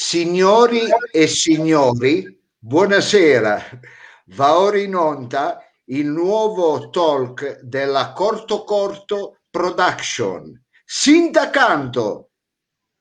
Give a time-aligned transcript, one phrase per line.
[0.00, 3.60] Signori e signori, buonasera.
[4.26, 10.64] Va ora in onda il nuovo talk della Corto Corto Production.
[10.84, 12.30] Sindacanto,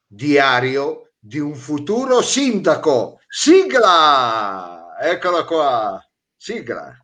[0.08, 3.20] diario di un futuro sindaco.
[3.28, 4.98] Sigla!
[5.00, 6.04] Eccola qua.
[6.36, 6.98] Sigla.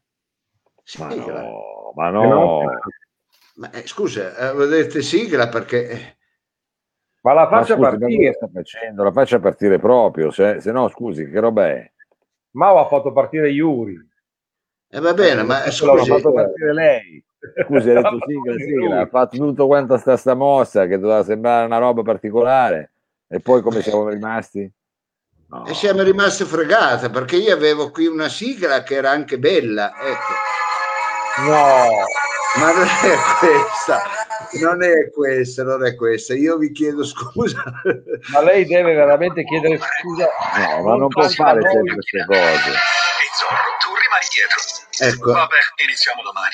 [0.84, 1.14] Sigla.
[1.14, 2.62] Ma no, ma no.
[3.58, 6.18] Ma, eh, scusa, eh, vedete sigla perché eh,
[7.24, 8.34] ma la faccia ma scusi, partire.
[8.34, 9.04] sta facendo?
[9.04, 11.92] La faccia partire proprio, se, se, no, scusi, che roba è?
[12.52, 13.96] Mao ha fatto partire Yuri.
[14.90, 17.26] E eh, va bene, eh, ma scusi, ha fatto partire lei.
[17.66, 21.66] Scusi, ha detto sigla, sigla, ha fatto tutto quanto sta, sta mossa che doveva sembrare
[21.66, 22.92] una roba particolare.
[23.28, 24.70] E poi come siamo rimasti?
[25.48, 25.66] No.
[25.66, 29.94] E siamo rimasti fregate perché io avevo qui una sigla che era anche bella.
[29.98, 31.50] Ecco.
[31.50, 31.88] No,
[32.56, 34.24] ma non è questa
[34.60, 36.34] non è questa, non è questa.
[36.34, 37.64] Io vi chiedo scusa.
[38.32, 40.28] Ma lei deve veramente chiedere scusa.
[40.58, 42.40] No, ma non può fare sempre queste cose.
[42.40, 44.60] E Zorro, tu rimani dietro.
[45.00, 45.32] Ecco.
[45.32, 46.54] Vabbè, iniziamo domani.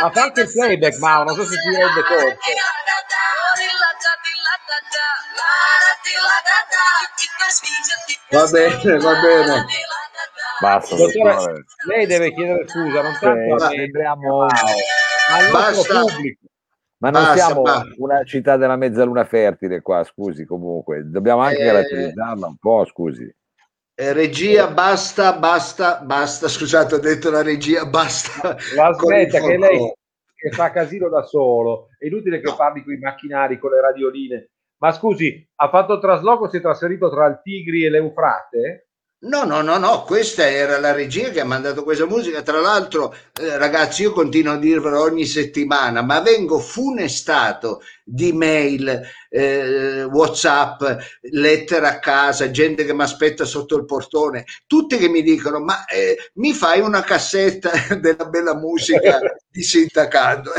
[0.00, 2.38] Ma fa anche il playback, ma non so se si rende conto.
[8.30, 9.66] Va bene, va bene.
[10.60, 16.46] Basta, dottore, lei deve chiedere scusa, non tanto sì, sembriamo al pubblico.
[16.98, 17.94] Ma non basta, siamo basta.
[17.98, 23.32] una città della mezzaluna fertile qua, scusi comunque, dobbiamo anche eh, caratterizzarla un po', scusi.
[23.96, 28.56] Eh, regia, basta, basta, basta, scusate, ho detto la regia, basta.
[28.74, 29.92] La smetta che lei
[30.44, 32.56] che fa casino da solo, è inutile che no.
[32.56, 34.50] parli con i macchinari, con le radioline.
[34.78, 38.88] Ma scusi, ha fatto trasloco, si è trasferito tra il Tigri e l'Eufrate?
[39.20, 42.42] No, no, no, no, questa era la regia che ha mandato questa musica.
[42.42, 49.00] Tra l'altro, eh, ragazzi, io continuo a dirvelo ogni settimana, ma vengo funestato di mail,
[49.30, 50.82] eh, WhatsApp,
[51.22, 55.86] lettere a casa, gente che mi aspetta sotto il portone, tutti che mi dicono: Ma
[55.86, 59.18] eh, mi fai una cassetta della bella musica
[59.50, 60.50] di sindacato?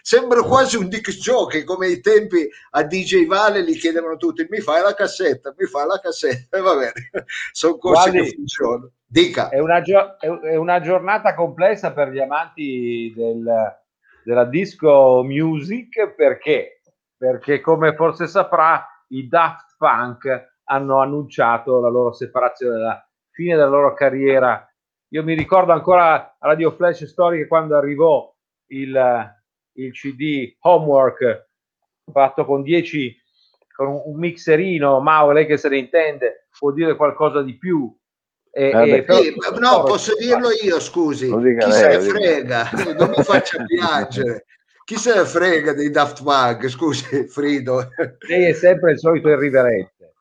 [0.00, 4.60] Sembra quasi un Dick Jockey, come ai tempi a DJ Vale gli chiedevano tutti: Mi
[4.60, 6.92] fai la cassetta, mi fai la cassetta, e va bene,
[7.50, 8.90] sono cose Guardi, che funzionano.
[9.04, 9.50] Dica.
[9.50, 13.44] È una, gio- è una giornata complessa per gli amanti del,
[14.24, 16.81] della disco music perché
[17.22, 23.68] perché come forse saprà i Daft Punk hanno annunciato la loro separazione, la fine della
[23.68, 24.68] loro carriera.
[25.10, 28.28] Io mi ricordo ancora a Radio Flash Story quando arrivò
[28.70, 29.34] il,
[29.74, 31.50] il CD Homework
[32.10, 33.16] fatto con 10
[33.72, 37.96] con un mixerino, Mao, lei che se ne intende, può dire qualcosa di più.
[38.50, 41.28] E, eh, e, però, sì, no, posso dirlo io, scusi.
[41.28, 44.46] Chi lei, se ne frega, non mi faccia piangere
[44.84, 46.68] chi se ne frega dei Daft Punk?
[46.68, 47.88] Scusi, Frido.
[48.28, 50.14] Lei è sempre il solito irriverente.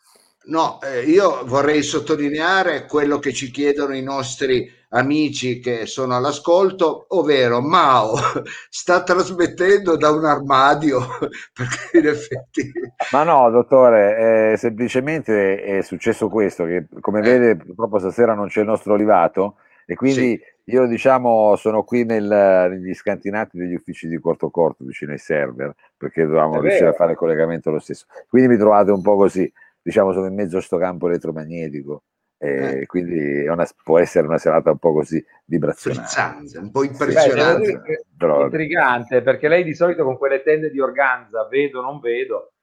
[0.43, 7.05] No, eh, io vorrei sottolineare quello che ci chiedono i nostri amici che sono all'ascolto,
[7.09, 8.15] ovvero Mao
[8.69, 10.99] sta trasmettendo da un armadio
[11.53, 12.71] perché in effetti...
[13.11, 17.23] Ma no, dottore, eh, semplicemente è successo questo, che come eh.
[17.23, 20.41] vede purtroppo stasera non c'è il nostro olivato e quindi sì.
[20.71, 25.75] Io diciamo sono qui nel, negli scantinati degli uffici di Corto Corto vicino ai server
[25.97, 26.91] perché dovevamo È riuscire vero.
[26.91, 28.05] a fare il collegamento lo stesso.
[28.29, 32.03] Quindi mi trovate un po' così, diciamo sono in mezzo a sto campo elettromagnetico
[32.37, 32.85] e eh.
[32.85, 36.57] quindi una, può essere una serata un po' così vibrazionante.
[36.57, 37.77] un po' impressionante.
[37.77, 38.43] Beh, Però...
[38.45, 42.53] Intrigante perché lei di solito con quelle tende di organza, vedo non vedo,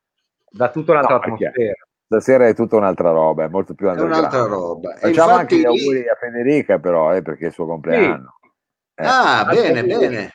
[0.51, 4.15] da tutta un'altra no, atmosfera stasera è tutta un'altra roba, è molto più underground.
[4.15, 4.97] È un'altra roba.
[4.97, 8.39] Facciamo anche gli auguri a Federica, però, eh, perché è il suo compleanno.
[8.41, 8.49] Sì.
[9.03, 9.07] Eh.
[9.07, 10.33] Ah, bene, bene.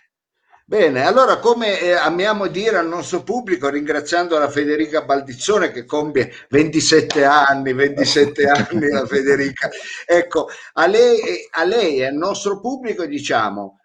[0.66, 6.32] Bene, allora come eh, amiamo dire al nostro pubblico, ringraziando la Federica Baldizzone che compie
[6.50, 9.70] 27 anni, 27 anni la Federica,
[10.06, 11.20] ecco, a lei,
[11.52, 13.80] a lei e al nostro pubblico diciamo,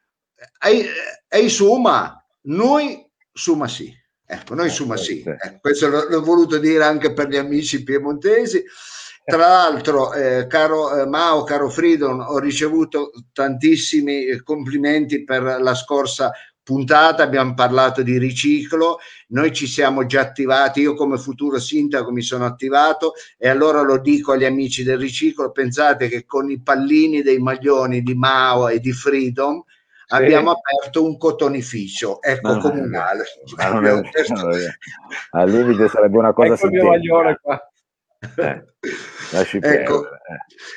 [0.61, 3.93] ehi Suma, noi Suma sì.
[4.31, 8.63] Ecco, noi insomma sì, ecco, questo l'ho, voluto dire anche per gli amici piemontesi.
[9.25, 15.75] Tra l'altro, eh, caro eh, Mao, caro Fridon, ho ricevuto tantissimi eh, complimenti per la
[15.75, 16.31] scorsa
[16.63, 18.99] puntata, abbiamo parlato di riciclo,
[19.29, 23.99] noi ci siamo già attivati, io come futuro sindaco mi sono attivato e allora lo
[23.99, 28.79] dico agli amici del riciclo, pensate che con i pallini dei maglioni di Mao e
[28.79, 29.65] di Freedom
[30.09, 30.15] sì.
[30.15, 33.25] abbiamo aperto un cotonificio, ecco, no, comunale.
[33.59, 34.03] No, no,
[35.31, 37.71] al limite sarebbe una cosa ecco il mio maglione qua.
[38.37, 38.65] Eh.
[39.31, 40.07] Lasci Ecco,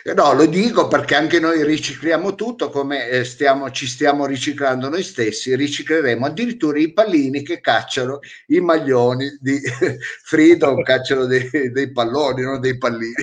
[0.03, 4.89] eh, no, lo dico perché anche noi ricicliamo tutto come eh, stiamo, ci stiamo riciclando
[4.89, 9.59] noi stessi, ricicleremo addirittura i pallini che cacciano i maglioni di
[10.23, 13.13] Freedom, cacciano dei, dei palloni, non dei pallini.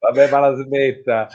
[0.00, 1.28] Vabbè, ma la smetta.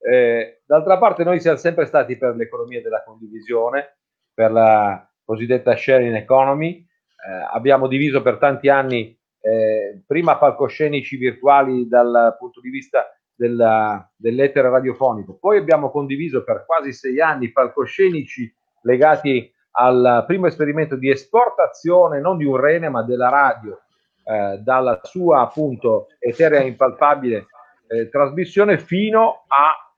[0.00, 3.98] Eh, d'altra parte, noi siamo sempre stati per l'economia della condivisione,
[4.32, 6.76] per la cosiddetta sharing economy.
[6.76, 14.10] Eh, abbiamo diviso per tanti anni eh, prima palcoscenici virtuali dal punto di vista della,
[14.16, 18.52] dell'etere radiofonico, poi abbiamo condiviso per quasi sei anni palcoscenici
[18.82, 23.80] legati al primo esperimento di esportazione non di un rene ma della radio
[24.24, 27.46] eh, dalla sua appunto eterea impalpabile
[27.86, 29.89] eh, trasmissione fino a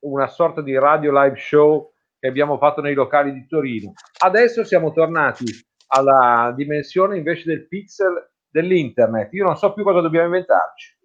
[0.00, 3.92] una sorta di radio live show che abbiamo fatto nei locali di Torino.
[4.18, 5.44] Adesso siamo tornati
[5.88, 9.32] alla dimensione invece del pixel dell'internet.
[9.32, 10.96] Io non so più cosa dobbiamo inventarci.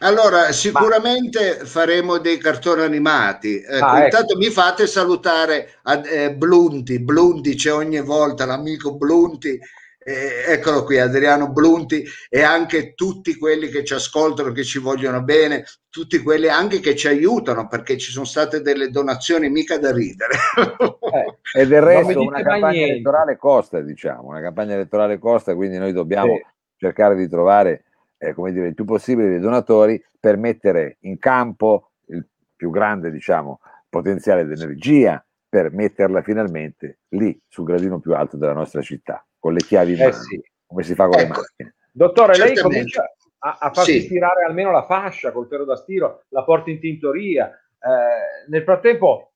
[0.00, 1.64] Allora, sicuramente Ma...
[1.64, 3.56] faremo dei cartoni animati.
[3.56, 4.04] Ecco, Ah, ecco.
[4.04, 7.00] Intanto mi fate salutare a, eh, Blunti.
[7.00, 9.58] Blunti c'è ogni volta l'amico Blunti.
[10.06, 15.22] Eh, eccolo qui, Adriano Blunti e anche tutti quelli che ci ascoltano, che ci vogliono
[15.22, 19.92] bene, tutti quelli anche che ci aiutano perché ci sono state delle donazioni mica da
[19.92, 20.34] ridere.
[21.12, 22.92] Eh, E del resto una campagna niente.
[22.94, 26.42] elettorale costa, diciamo, una campagna elettorale costa, quindi noi dobbiamo Sì.
[26.76, 27.84] cercare di trovare,
[28.18, 33.10] eh, come dire, il più possibile dei donatori per mettere in campo il più grande,
[33.10, 39.24] diciamo, potenziale di energia per metterla finalmente lì sul gradino più alto della nostra città,
[39.44, 40.40] con le chiavi in Eh mano, sì.
[40.66, 41.40] come si fa con le Ecco.
[41.40, 41.74] macchine.
[41.92, 43.04] Dottore, lei comincia
[43.40, 44.08] a, a farsi Sì.
[44.08, 47.48] tirare almeno la fascia col ferro da stiro, la porta in tintoria.
[47.50, 49.32] Eh, nel frattempo,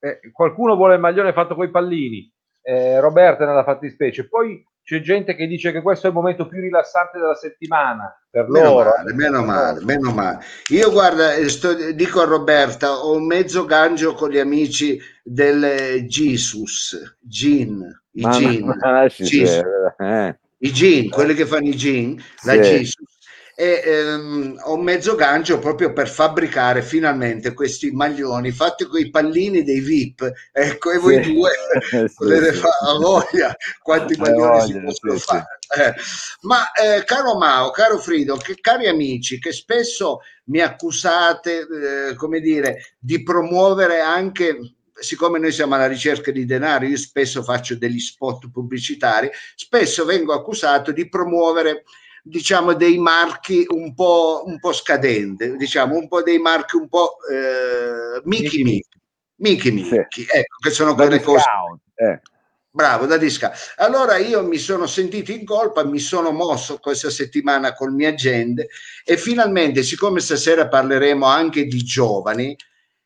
[0.00, 2.28] eh, qualcuno vuole il maglione fatto coi pallini,
[2.62, 4.26] eh, Roberta nella fattispecie.
[4.26, 8.48] Poi c'è gente che dice che questo è il momento più rilassante della settimana per
[8.48, 8.90] Meno loro.
[8.96, 10.38] male, meno male, meno male.
[10.70, 16.04] Io guarda, sto- dico a Roberta, ho un mezzo gancio con gli amici del eh,
[16.06, 17.80] Jesus, Gin,
[18.16, 19.12] i Ma, Gin, ma stare,
[19.98, 20.38] eh.
[20.58, 22.58] i Gin, quelli che fanno i Gin, la Sì.
[22.60, 23.14] Jesus.
[23.58, 29.62] E ehm, ho mezzo gancio proprio per fabbricare finalmente questi maglioni fatti con i pallini
[29.62, 30.30] dei VIP.
[30.52, 31.32] Ecco, e voi Sì.
[31.32, 31.50] due
[31.88, 32.58] Sì, potete sì.
[32.58, 35.24] fare a voglia quanti maglioni si voglia, possono sì, sì.
[35.24, 35.44] fare.
[35.88, 35.94] Eh,
[36.42, 41.66] ma eh, caro Mao, caro Frido, che, cari amici che spesso mi accusate,
[42.10, 47.42] eh, come dire, di promuovere anche, siccome noi siamo alla ricerca di denaro, io spesso
[47.42, 51.84] faccio degli spot pubblicitari, spesso vengo accusato di promuovere
[52.22, 57.18] diciamo dei marchi un po', un po' scadente, diciamo un po' dei marchi un po'
[57.30, 58.82] eh, Mickey Mickey
[59.36, 60.26] Mickey, Mickey Sì.
[60.28, 61.44] Ecco che sono quelle cose
[61.94, 62.20] eh.
[62.76, 63.54] Bravo, da disca.
[63.76, 68.68] Allora io mi sono sentito in colpa, mi sono mosso questa settimana col mie agende
[69.02, 72.54] e finalmente, siccome stasera parleremo anche di giovani,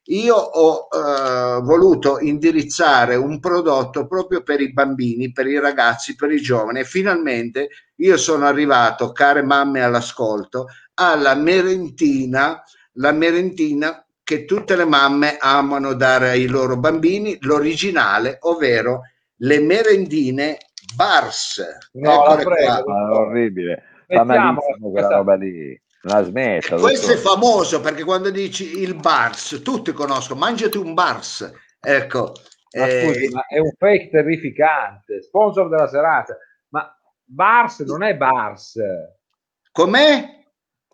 [0.05, 6.33] io ho eh, voluto indirizzare un prodotto proprio per i bambini, per i ragazzi, per
[6.33, 12.63] i giovani e finalmente io sono arrivato, care mamme all'ascolto, alla merentina,
[12.95, 19.03] la merentina che tutte le mamme amano dare ai loro bambini, l'originale, ovvero
[19.37, 20.59] le merendine
[20.95, 21.63] Bars.
[21.93, 22.83] No, la Eccole prego.
[22.83, 22.95] qua.
[22.95, 24.55] Ma è orribile, quella
[24.91, 25.81] questa- roba lì.
[26.03, 26.77] La smetta.
[26.77, 31.51] Questo è famoso perché quando dici il Bars, tutti conoscono, mangiati un Bars.
[31.79, 32.33] Ecco,
[32.77, 36.37] Ma eh, scusi, ma è un fake terrificante, sponsor della serata.
[36.69, 36.91] Ma
[37.25, 38.77] Bars non è Bars.
[39.73, 40.39] com'è?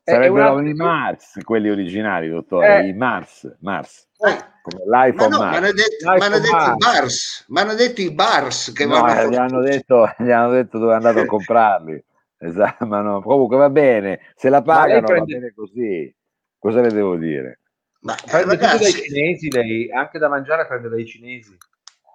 [0.03, 2.87] Sarebbero i Mars, quelli originali, dottore, Eh.
[2.87, 5.57] i Mars, Mars, Eh, come ma l'iPhone no, mi Mars.
[5.57, 6.77] hanno detto, i.
[6.77, 10.51] Bars, mi hanno detto i Bars che No, vanno eh, gli hanno detto, gli hanno
[10.53, 12.05] detto dove è andato a comprarli.
[12.39, 16.15] Esatto, ma no, comunque va bene, se la Ma pagano prende- va bene così.
[16.59, 17.61] Cosa le devo dire?
[18.01, 21.57] Ma eh, Prende tutto dai ragazzi, cinesi, lei, anche da mangiare prende dai cinesi.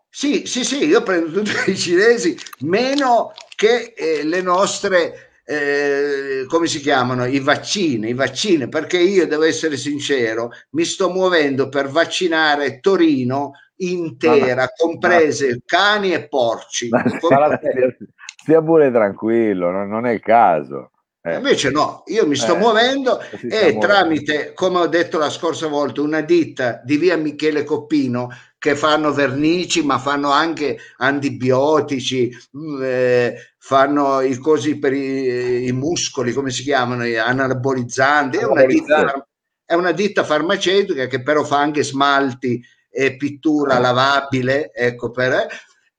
[0.09, 6.67] Sì, sì, sì, io prendo tutti i cinesi, meno che eh, le nostre, eh, come
[6.67, 11.87] si chiamano, i vaccini, i vaccini, perché io devo essere sincero, mi sto muovendo per
[11.87, 16.89] vaccinare Torino intera, comprese cani e porci.
[16.89, 17.03] Ma
[18.41, 20.91] stia, pure tranquillo, non, non è il caso.
[21.21, 23.79] Eh, Invece no, io mi sto Eh, muovendo e muovendo.
[23.79, 29.13] tramite, come ho detto la scorsa volta, una ditta di via Michele Coppino che fanno
[29.13, 36.49] vernici, ma fanno anche antibiotici, mh, eh, fanno i cosi per i, i muscoli, come
[36.51, 38.37] si chiamano, gli anabolizzanti.
[38.37, 39.27] È una, ditta,
[39.63, 45.47] è una ditta farmaceutica che però fa anche smalti e pittura lavabile, ecco per...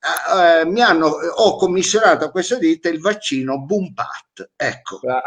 [0.03, 5.01] eh, eh, mi hanno, ho commissionato a questa ditta il vaccino Bumpat, ecco.
[5.09, 5.23] Ah,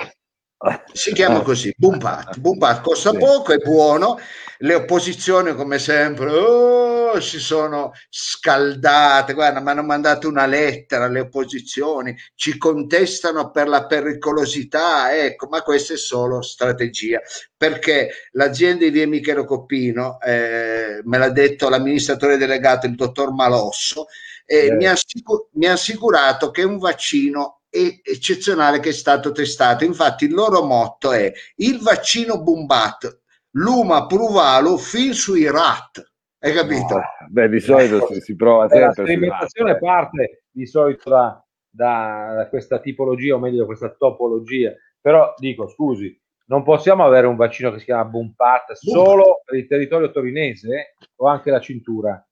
[0.94, 1.44] Si chiama Eh.
[1.44, 2.40] così, Bumpat.
[2.40, 3.18] Bumpat costa Sì.
[3.18, 4.18] poco, è buono.
[4.60, 9.34] Le opposizioni, come sempre, oh, si sono scaldate.
[9.34, 15.14] Guarda, mi hanno mandato una lettera alle opposizioni, ci contestano per la pericolosità.
[15.16, 17.20] Ecco, ma questa è solo strategia
[17.58, 24.08] perché l'azienda di via Michelo Coppino, eh, me l'ha detto l'amministratore delegato, il dottor Malosso,
[24.46, 24.72] eh, Eh.
[24.76, 29.84] mi, ha assicu- mi ha assicurato che è un vaccino eccezionale che è stato testato.
[29.84, 33.20] Infatti il loro motto è il vaccino Bumbat,
[33.52, 36.02] l'uma pruvalo fin sui rat.
[36.40, 37.02] Hai capito?
[37.30, 39.86] Beh, di solito si, si prova Eh, la sempre sui sperimentazione ratti.
[39.86, 44.74] parte di solito da, da- da questa tipologia, o meglio da questa topologia.
[45.02, 49.68] Però dico, scusi, non possiamo avere un vaccino che si chiama Bumpat solo per il
[49.68, 50.94] territorio torinese eh?
[51.18, 52.26] o anche la cintura?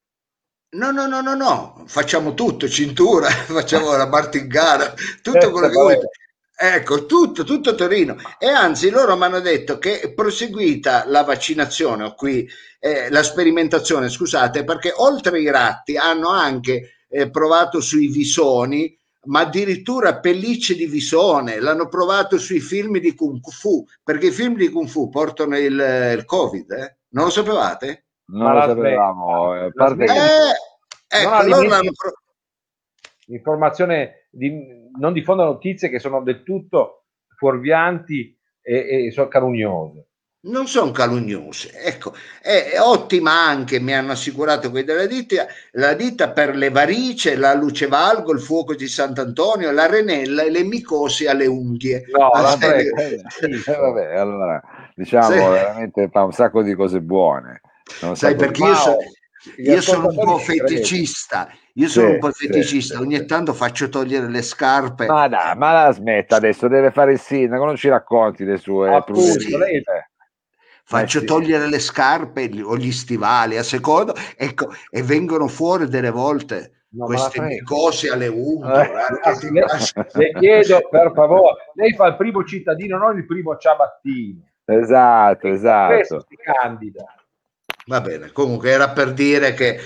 [0.73, 6.09] No, no, no, no, no, facciamo tutto, cintura, facciamo la martingara, tutto quello che volete.
[6.55, 8.15] Ecco, tutto, tutto Torino.
[8.39, 12.47] E anzi, loro mi hanno detto che è proseguita la vaccinazione, o qui
[12.79, 19.41] eh, la sperimentazione, scusate, perché oltre ai ratti hanno anche eh, provato sui visoni, ma
[19.41, 24.69] addirittura pellicce di visone, l'hanno provato sui film di Kung Fu, perché i film di
[24.69, 26.97] Kung Fu portano il, il Covid, eh?
[27.09, 28.05] Non lo sapevate?
[28.33, 29.51] Non lo la sapevamo.
[29.51, 29.65] smetta.
[29.65, 30.19] a parte La che-
[31.15, 32.13] Eh, ecco, pro-
[33.27, 34.51] Informazione di,
[34.99, 37.05] non diffondono notizie che sono del tutto
[37.37, 40.07] fuorvianti e, e sono calugnose.
[40.45, 41.71] non sono calugnose.
[41.79, 46.69] Ecco, è, è ottima anche, mi hanno assicurato quelli della ditta, la ditta per le
[46.69, 52.03] varici, la luce valgo, il fuoco di Sant'Antonio, la renella e le micosi alle unghie.
[52.11, 52.97] No, Ah, la prego.
[52.97, 53.21] Eh,
[53.77, 54.61] vabbè, allora
[54.95, 55.37] diciamo Sì.
[55.37, 57.61] veramente fa un sacco di cose buone.
[58.01, 58.97] Un Sai perché io, so-
[59.57, 63.25] gli io sono un po' feticista, io sono Sì, un po' feticista, sì, ogni sì.
[63.25, 65.05] tanto faccio togliere le scarpe.
[65.07, 68.89] Ma dai, ma la smetta adesso, deve fare il sindaco, non ci racconti le sue
[69.57, 69.83] lei-
[70.85, 71.25] Faccio Eh sì.
[71.27, 77.05] togliere le scarpe o gli stivali a secondo, ecco, e vengono fuori delle volte No,
[77.05, 78.81] queste micosi alle unghie.
[78.81, 78.91] Eh.
[79.51, 79.71] Le,
[80.13, 84.41] le chiedo per favore, lei fa il primo cittadino, non il primo ciabattino.
[84.65, 86.25] Esatto, esatto.
[86.27, 87.03] si candida.
[87.87, 89.79] Va bene, comunque era per dire che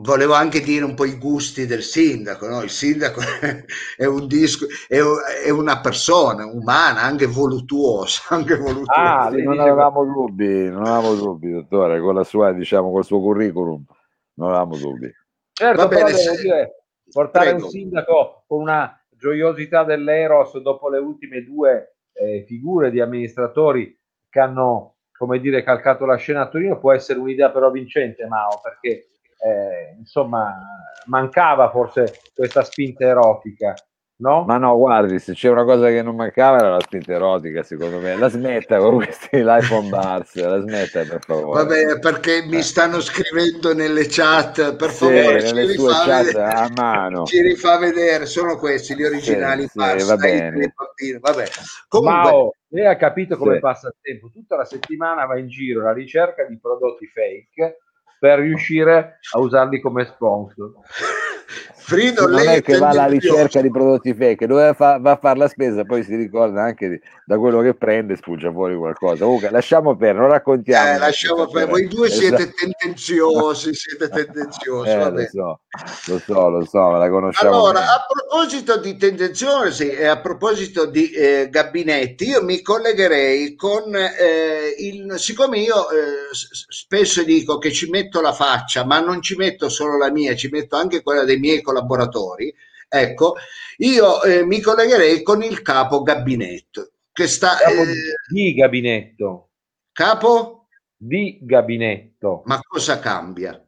[0.00, 2.62] volevo anche dire un po' i gusti del sindaco, no?
[2.62, 3.20] Il sindaco
[3.96, 4.98] è un disco, è,
[5.44, 9.20] è una persona umana, anche voluttuosa, anche voluttuosa.
[9.20, 13.84] Ah, non avevamo dubbi, non avevamo dubbi, dottore, con la sua, diciamo, col suo curriculum,
[14.34, 15.10] non avevamo dubbi.
[15.52, 17.64] Certo, Va bene, se- dire, portare Prego.
[17.64, 23.96] un sindaco con una gioiosità dell'Eros dopo le ultime due eh, figure di amministratori
[24.28, 24.91] che hanno,
[25.22, 29.94] come dire, calcato la scena a Torino può essere un'idea però vincente, Mao, perché eh,
[29.96, 30.60] insomma
[31.06, 33.72] mancava forse questa spinta erotica,
[34.22, 34.44] no?
[34.44, 37.98] Ma no, guardi, se c'è una cosa che non mancava era la spinta erotica, secondo
[37.98, 38.16] me.
[38.16, 41.62] La smetta con questi l'iPhone bars, la smetta per favore.
[41.62, 42.62] Va bene, perché mi Eh.
[42.62, 47.24] stanno scrivendo nelle chat, per Sì, favore, ci nelle sue rifà, chat vedere, a mano.
[47.24, 50.74] ci rifà vedere, sono questi gli originali Sì, sì, pars, va bene.
[51.20, 51.44] vabbè.
[51.88, 53.60] Comunque, Mao, lei ha capito come Sì.
[53.60, 54.30] passa il tempo?
[54.32, 57.78] Tutta la settimana va in giro alla ricerca di prodotti fake
[58.18, 60.72] per riuscire a usarli come sponsor.
[61.84, 65.38] Frido, non è che va alla ricerca di prodotti fake, dove fa, va a fare
[65.38, 69.24] la spesa, poi si ricorda anche di- da quello che prende, sfugge fuori qualcosa.
[69.24, 70.94] Comunque, lasciamo perdere, non raccontiamo.
[70.94, 71.70] Eh, lasciamo perdere.
[71.70, 72.54] Voi due siete Esatto.
[72.56, 74.90] tendenziosi, siete tendenziosi.
[74.90, 75.60] Eh, lo so,
[76.06, 77.54] lo so, lo so, la conosciamo.
[77.54, 77.90] Allora, bene.
[77.90, 83.94] a proposito di tendenzione sì, e a proposito di eh, gabinetti, io mi collegherei con
[83.94, 89.34] eh, il, siccome io eh, spesso dico che ci metto la faccia, ma non ci
[89.36, 92.54] metto solo la mia, ci metto anche quella dei miei collaboratori,
[92.88, 93.34] ecco,
[93.78, 97.56] io eh, mi collegherei con il capo gabinetto, che sta...
[97.56, 97.94] Capo eh,
[98.30, 99.48] di gabinetto,
[99.92, 100.62] capo?
[101.02, 102.42] di gabinetto.
[102.44, 103.60] Ma cosa cambia?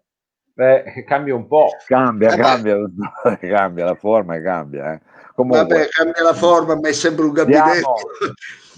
[0.56, 1.66] Eh, cambia un po'.
[1.84, 2.42] Cambia, Vabbè.
[2.42, 2.76] cambia,
[3.40, 4.92] cambia, la forma cambia.
[4.92, 5.00] eh.
[5.34, 7.72] Comunque, Vabbè, cambia la forma, ma è sempre un gabinetto.
[7.72, 7.94] Diamo-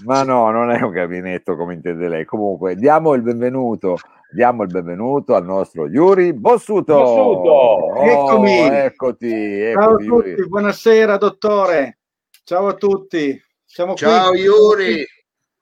[0.05, 2.25] ma no, non è un gabinetto come intende lei.
[2.25, 3.99] Comunque, diamo il benvenuto,
[4.37, 6.95] diamo il benvenuto al nostro Yuri Bossuto.
[6.95, 7.51] Bossuto!
[7.51, 8.59] Oh, Eccomi.
[8.69, 9.31] Eccoti,
[9.73, 10.35] Ciao a eccoti, Yuri.
[10.35, 11.99] tutti, buonasera dottore.
[12.45, 13.43] Ciao a tutti.
[13.65, 14.41] Siamo Ciao qui.
[14.41, 14.95] Yuri,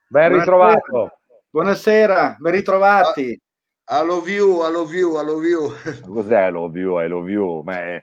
[0.09, 0.39] Ben Buonasera.
[0.41, 1.19] ritrovato.
[1.51, 3.23] Buonasera, ben ritrovati.
[3.87, 5.71] I love you, I love you, I love you.
[6.13, 7.01] Cos'è love you?
[7.01, 7.63] I love you?
[7.63, 8.03] Ma è-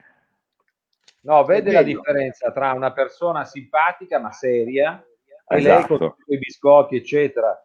[1.23, 5.03] No, vede la differenza tra una persona simpatica ma seria
[5.49, 5.97] e lei Esatto.
[5.97, 7.61] con i biscotti, eccetera.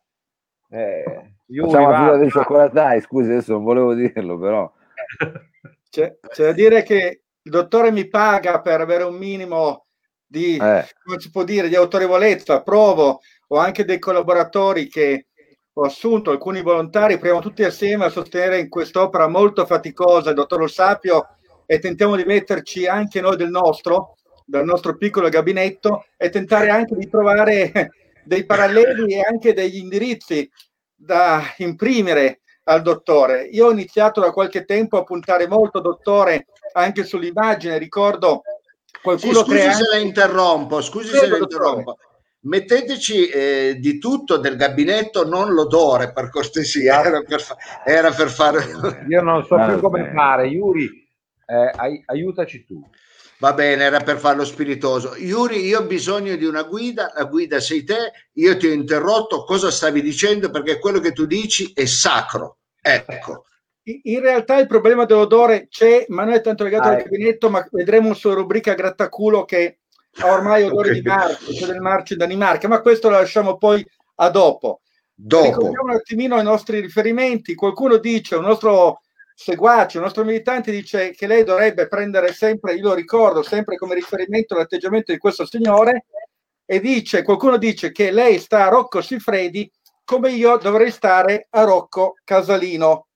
[0.71, 4.73] Eh, Facciamo la fila dei cioccolatai, scusi, adesso non volevo dirlo, però.
[5.89, 9.87] C'è, c'è da dire che il dottore mi paga per avere un minimo
[10.27, 10.85] di, Eh.
[11.03, 12.63] come si può dire, di autorevolezza.
[12.63, 15.29] Provo ho anche dei collaboratori che
[15.73, 20.61] ho assunto, alcuni volontari, proviamo tutti assieme a sostenere in quest'opera molto faticosa il dottor
[20.61, 21.29] Lo Sapio
[21.65, 26.95] e tentiamo di metterci anche noi del nostro, dal nostro piccolo gabinetto e tentare anche
[26.95, 27.91] di trovare
[28.27, 30.51] dei paralleli e anche degli indirizzi
[30.95, 33.45] da imprimere al dottore.
[33.45, 37.79] Io ho iniziato da qualche tempo a puntare molto, dottore, anche sull'immagine.
[37.79, 38.43] Ricordo
[39.01, 39.73] qualcuno sì, scusi crea...
[39.73, 41.99] se la interrompo, scusi Prego, se la interrompo.
[42.41, 48.29] Metteteci eh, di tutto del gabinetto, non l'odore per cortesia, era per, fa- era per
[48.29, 48.65] fare.
[49.09, 51.09] Io non so più come fare, Yuri,
[51.47, 52.81] eh, ai- aiutaci tu.
[53.39, 55.15] Va bene, era per farlo spiritoso.
[55.17, 59.45] Yuri, io ho bisogno di una guida, la guida sei te, io ti ho interrotto,
[59.45, 60.51] cosa stavi dicendo?
[60.51, 62.59] Perché quello che tu dici è sacro.
[62.81, 63.45] Ecco.
[63.83, 67.67] In realtà il problema dell'odore c'è, ma non è tanto legato ah, al gabinetto, ma
[67.71, 69.81] vedremo sulla rubrica grattaculo che
[70.19, 71.01] ha ormai odore okay.
[71.03, 74.81] di marcio, cioè del marcio in Danimarca, ma questo lo lasciamo poi a dopo.
[75.15, 75.45] Dopo.
[75.45, 77.55] Ricordiamo un attimino i nostri riferimenti.
[77.55, 79.03] Qualcuno dice, un nostro
[79.39, 83.95] seguace, un nostro militante dice che lei dovrebbe prendere sempre, io lo ricordo, sempre come
[83.95, 86.07] riferimento l'atteggiamento di questo signore
[86.65, 89.71] e dice, qualcuno dice che lei sta a Rocco Siffredi
[90.05, 93.09] come io dovrei stare a Rocco Casalino.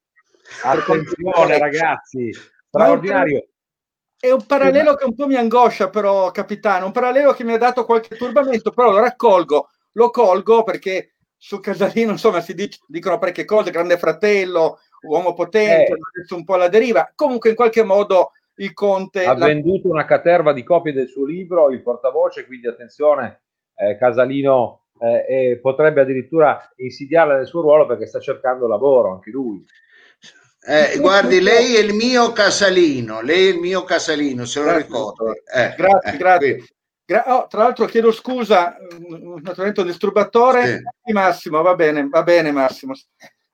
[0.62, 2.31] Attenzione ragazzi,
[2.69, 3.47] straordinario.
[4.19, 7.59] È un parallelo che un po' mi angoscia però, capitano, un parallelo che mi ha
[7.59, 13.18] dato qualche turbamento, però lo raccolgo, lo colgo perché su Casalino insomma si dic- dicono
[13.18, 14.78] parecchie cose, grande fratello,
[15.09, 16.35] uomo potente, eh.
[16.35, 17.11] un po' alla deriva.
[17.14, 19.25] Comunque in qualche modo il Conte...
[19.25, 19.47] Ha la...
[19.47, 23.40] venduto una caterva di copie del suo libro, il portavoce, quindi attenzione,
[23.75, 29.64] eh, Casalino eh, potrebbe addirittura insidiarla nel suo ruolo perché sta cercando lavoro anche lui.
[30.62, 35.32] Eh, guardi, lei è il mio casalino, lei è il mio casalino, se lo ricordo.
[35.32, 36.64] Eh, grazie, eh, grazie.
[37.11, 40.83] Gra- oh, tra l'altro chiedo scusa, mm, naturalmente un disturbatore.
[41.02, 41.12] Sì.
[41.12, 42.95] Massimo, va bene, va bene Massimo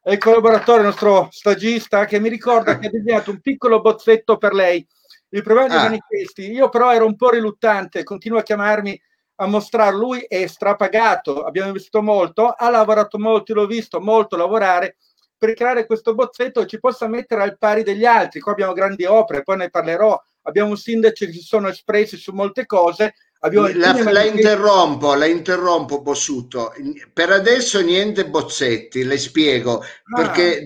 [0.03, 4.37] è il collaboratore, il nostro stagista, che mi ricorda che ha disegnato un piccolo bozzetto
[4.37, 4.87] per lei.
[5.31, 5.83] Il problema dei ah.
[5.83, 9.01] manifesti, io però ero un po' riluttante, continua a chiamarmi
[9.37, 14.97] a mostrare, lui è strapagato, abbiamo investito molto, ha lavorato molto, l'ho visto molto lavorare
[15.37, 18.39] per creare questo bozzetto che ci possa mettere al pari degli altri.
[18.39, 22.33] Qua abbiamo grandi opere, poi ne parlerò, abbiamo un sindaco che si sono espressi su
[22.33, 23.15] molte cose,
[23.51, 26.73] la, la, interrompo, la interrompo Bossuto.
[27.13, 29.81] Per adesso niente bozzetti, le spiego.
[29.81, 30.17] Ah.
[30.17, 30.65] Perché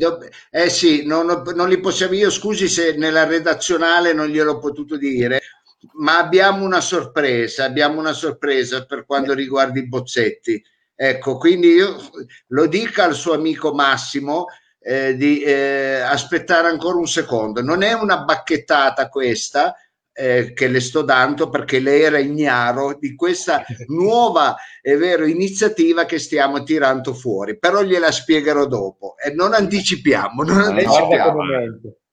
[0.51, 5.41] eh sì, non, non, li possiamo io, scusi se nella redazionale non gliel'ho potuto dire,
[5.95, 10.63] ma abbiamo una sorpresa, abbiamo una sorpresa per quanto riguarda i bozzetti.
[10.95, 11.97] Ecco, quindi io
[12.49, 14.47] lo dica al suo amico Massimo
[14.81, 17.63] eh, di eh, aspettare ancora un secondo.
[17.63, 19.75] Non è una bacchettata questa,
[20.13, 26.05] eh, che le sto dando perché lei era ignaro di questa nuova, è vero, iniziativa
[26.05, 29.15] che stiamo tirando fuori, però gliela spiegherò dopo.
[29.17, 31.43] E non anticipiamo, non anticipiamo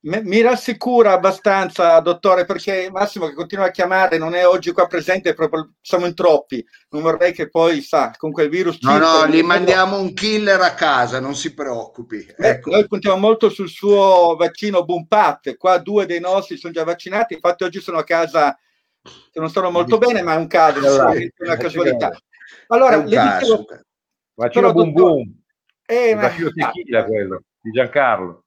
[0.02, 5.34] mi rassicura abbastanza, dottore, perché Massimo che continua a chiamare non è oggi qua presente,
[5.34, 6.66] proprio siamo in troppi.
[6.90, 8.80] Non vorrei che poi sa, con quel virus.
[8.82, 12.26] No, no, gli mandiamo un killer a casa, non si preoccupi.
[12.38, 12.70] Ecco.
[12.70, 15.58] Noi puntiamo molto sul suo vaccino Bumpat.
[15.58, 18.58] Qua due dei nostri sono già vaccinati, infatti oggi sono a casa
[19.32, 22.18] che non stanno molto bene, ma è un caso, è una casualità.
[22.68, 23.66] Allora, le dicevo,
[24.36, 25.42] vaccino Bum Bum.
[25.86, 26.22] Eh, ma...
[26.22, 28.44] vaccino tequila quello di Giancarlo.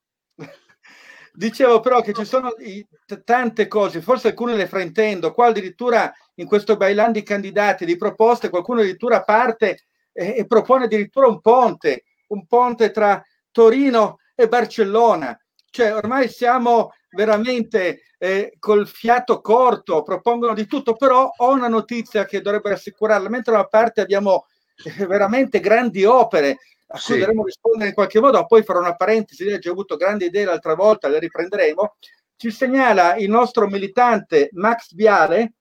[1.33, 6.47] Dicevo però che ci sono t- tante cose, forse alcune le fraintendo, qua addirittura in
[6.47, 12.05] questo bailan di candidati, di proposte, qualcuno addirittura parte e, e propone addirittura un ponte,
[12.29, 15.39] un ponte tra Torino e Barcellona.
[15.71, 22.25] Cioè ormai siamo veramente eh, col fiato corto, propongono di tutto, però ho una notizia
[22.25, 24.47] che dovrebbe rassicurarla, mentre da una parte abbiamo
[24.85, 26.59] eh, veramente grandi opere,
[26.93, 27.19] a cui sì.
[27.19, 30.45] dovremo rispondere in qualche modo, poi farò una parentesi, lei ha già avuto grandi idee
[30.45, 31.97] l'altra volta, le riprenderemo,
[32.37, 35.55] ci segnala il nostro militante Max Viale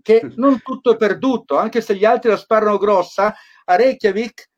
[0.00, 4.50] che non tutto è perduto, anche se gli altri la sparano grossa, a Reykjavik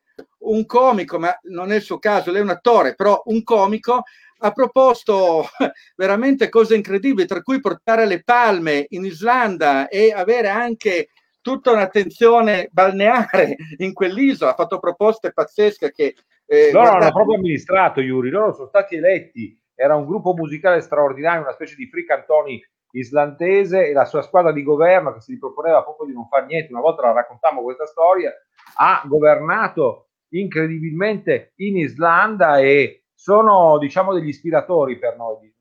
[0.45, 4.05] un comico, ma non è il suo caso, lei è un attore, però un comico
[4.39, 5.49] ha proposto
[5.97, 11.09] veramente cose incredibili, tra cui portare le palme in Islanda e avere anche
[11.45, 16.15] tutta un'attenzione balneare in quell'isola, ha fatto proposte pazzesche che...
[16.47, 17.05] Eh, loro guardate...
[17.05, 21.75] hanno proprio amministrato, Iuri, loro sono stati eletti, era un gruppo musicale straordinario, una specie
[21.75, 22.59] di free cantoni
[22.93, 26.73] islandese e la sua squadra di governo che si riproponeva proprio di non fare niente,
[26.73, 28.33] una volta la raccontammo questa storia,
[28.77, 35.54] ha governato incredibilmente in Islanda e sono diciamo degli ispiratori per noi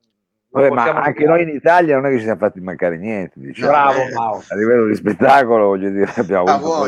[0.54, 3.32] Vabbè, ma anche noi in Italia non è che ci siamo fatti mancare niente.
[3.40, 3.70] Diciamo.
[3.72, 4.42] Bravo, Mao.
[4.46, 6.86] A livello di spettacolo, voglio dire, abbiamo avuto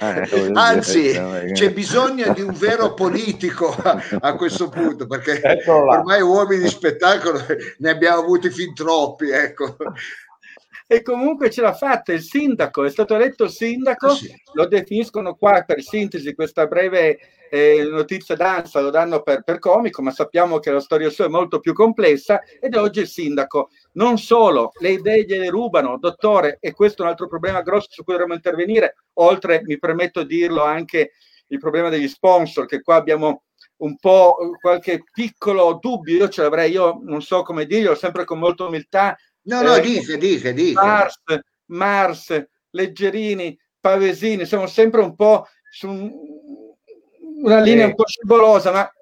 [0.00, 5.84] Eh, Anzi, eh, c'è bisogno di un vero politico a, a questo punto, perché Eccolo
[5.84, 5.98] là.
[5.98, 7.38] ormai uomini di spettacolo
[7.78, 9.76] ne abbiamo avuti fin troppi, ecco.
[10.90, 14.34] E comunque ce l'ha fatta il sindaco, è stato eletto sindaco, Ah, sì.
[14.54, 17.18] lo definiscono qua per sintesi, questa breve
[17.50, 21.28] eh, notizia d'ansa lo danno per, per comico, ma sappiamo che la storia sua è
[21.28, 23.68] molto più complessa ed è oggi il sindaco.
[23.92, 28.02] Non solo, le idee gliele rubano, dottore, e questo è un altro problema grosso su
[28.02, 31.12] cui dovremmo intervenire, oltre, mi permetto di dirlo, anche
[31.48, 33.42] il problema degli sponsor, che qua abbiamo
[33.78, 38.38] un po' qualche piccolo dubbio, io ce l'avrei, io non so come dirlo, sempre con
[38.38, 39.16] molta umiltà,
[39.48, 40.84] No, no, Eh, dica, dica, dica.
[40.84, 41.22] Mars,
[41.66, 46.12] Mars, Leggerini, Pavesini, siamo sempre un po' su un-
[47.42, 47.90] una linea Sì.
[47.90, 48.92] un po' scivolosa, ma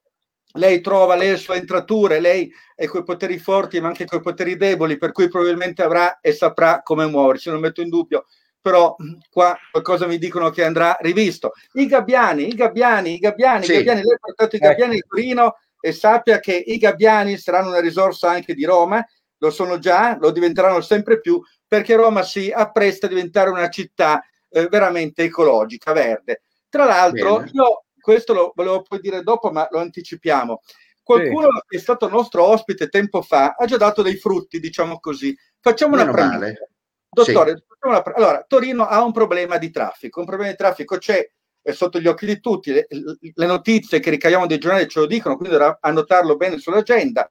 [0.53, 4.99] lei trova le sue entrature, lei è coi poteri forti ma anche coi poteri deboli,
[4.99, 8.27] per cui probabilmente avrà e saprà come muoversi, non metto in dubbio.
[8.61, 8.95] Però
[9.31, 11.53] qua qualcosa mi dicono che andrà rivisto.
[11.73, 13.73] I gabbiani, i gabbiani, i gabbiani, Sì.
[13.73, 17.69] i gabbiani, lei ha portato i gabbiani di Torino e sappia che i gabbiani saranno
[17.69, 19.05] una risorsa anche di Roma,
[19.38, 24.22] lo sono già, lo diventeranno sempre più, perché Roma si appresta a diventare una città
[24.49, 26.42] eh, veramente ecologica, verde.
[26.68, 27.51] Tra l'altro, Bene.
[27.53, 30.62] io questo lo volevo poi dire dopo, ma lo anticipiamo.
[31.03, 35.37] Qualcuno che è stato nostro ospite tempo fa ha già dato dei frutti, diciamo così.
[35.61, 36.38] Facciamo una Meno premessa.
[36.38, 36.70] male.
[37.09, 40.20] Dottore, facciamo una pre- allora, Torino ha un problema di traffico.
[40.20, 41.29] Un problema di traffico c'è
[41.62, 42.72] è sotto gli occhi di tutti.
[42.72, 47.31] Le, le notizie che ricaviamo dai giornali ce lo dicono, quindi dovrà annotarlo bene sull'agenda.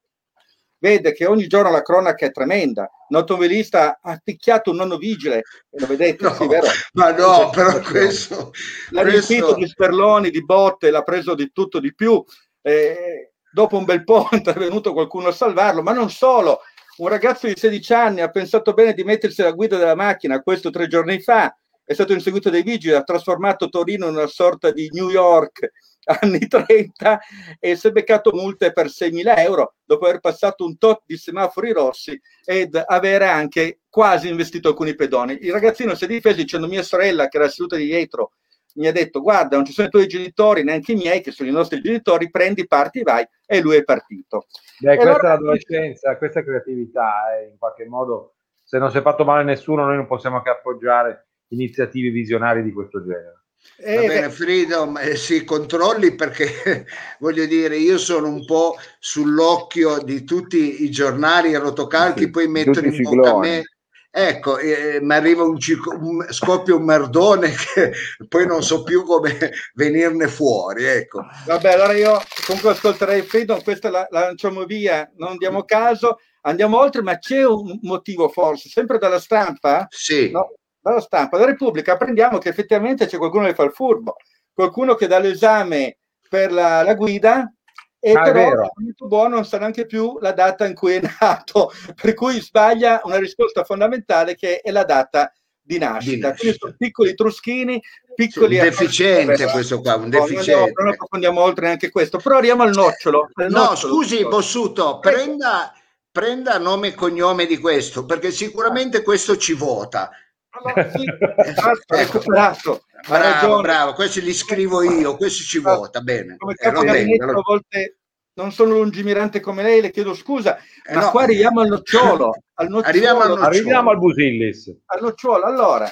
[0.77, 2.89] Vede che ogni giorno la cronaca è tremenda.
[3.07, 6.67] Un automobilista ha picchiato un nonno vigile, lo vedete, No, sì, vero?
[6.93, 8.51] ma no, però questo,
[8.89, 12.23] L'ha riempito questo di sperloni, di botte, l'ha preso di tutto di più.
[12.61, 16.61] Eh, dopo un bel po' è intervenuto qualcuno a salvarlo, ma non solo.
[16.97, 20.69] Un ragazzo di 16 anni ha pensato bene di mettersi alla guida della macchina, questo
[20.69, 24.89] tre giorni fa, è stato inseguito dai vigili, ha trasformato Torino in una sorta di
[24.91, 25.71] New York
[26.05, 27.19] anni 30
[27.59, 31.71] e si è beccato multe per 6.000 euro dopo aver passato un tot di semafori
[31.71, 35.37] rossi ed avere anche quasi investito alcuni pedoni.
[35.41, 38.31] Il ragazzino si è difeso dicendo mia sorella che era seduta di dietro
[38.75, 41.47] mi ha detto guarda non ci sono i tuoi genitori neanche i miei che sono
[41.47, 44.47] i nostri genitori prendi parti vai e lui è partito
[44.79, 48.35] Beh, questa allora- è l'adolescenza, questa è creatività, eh, in qualche modo.
[48.63, 52.63] Se non si è fatto male a nessuno, noi non possiamo che appoggiare iniziative visionarie
[52.63, 53.44] di questo genere.
[53.78, 56.86] Eh, Va bene, Freedom, eh, sì, controlli perché
[57.19, 62.47] voglio dire, io sono un po' sull'occhio di tutti i giornali e rotocalchi, Sì, poi
[62.47, 63.63] mettono in i bocca a me.
[64.12, 67.91] Ecco, eh, mi arriva un, cico- un- scoppia un merdone che
[68.30, 70.86] poi non so più come venirne fuori.
[70.86, 71.25] Ecco.
[71.43, 76.80] vabbè allora io comunque ascolterei Freedom questa la, la lanciamo via non diamo caso andiamo
[76.80, 80.54] oltre ma c'è un motivo forse sempre dalla stampa Sì, no,
[80.89, 84.15] dalla stampa dalla Repubblica apprendiamo che effettivamente c'è qualcuno che fa il furbo
[84.54, 85.98] qualcuno che dà l'esame
[86.30, 87.52] per la, la guida
[88.00, 88.69] e Ah, però
[89.08, 93.17] buono non sa neanche più la data in cui è nato per cui sbaglia una
[93.17, 96.36] risposta fondamentale che è la data di nascita, Di nascita.
[96.38, 97.82] quindi sono piccoli truschini
[98.13, 100.74] piccoli un deficiente questo qua, un no, non deficiente.
[100.91, 103.93] approfondiamo oltre neanche questo però arriviamo al nocciolo al No, nocciolo.
[103.93, 105.17] scusi, Bossuto, Prego.
[105.17, 105.74] prenda,
[106.12, 110.12] prenda nome e cognome di questo, perché sicuramente questo ci vota.
[110.57, 111.03] Allora, sì,
[111.49, 116.37] esatto, recuperato ha Bravo, ragione bravo, questi li scrivo io, questo ci vota, bene.
[116.37, 117.97] come Eh, gabinetto a volte
[118.35, 121.11] non sono lungimirante come lei, le chiedo scusa, eh, ma no.
[121.11, 123.45] qua arriviamo al nocciolo, al nocciolo, Arriviamo al nocciolo.
[123.47, 124.75] Arriviamo al Busillis.
[124.85, 125.43] al nocciolo.
[125.45, 125.91] Allora,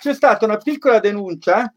[0.00, 1.72] c'è stata una piccola denuncia,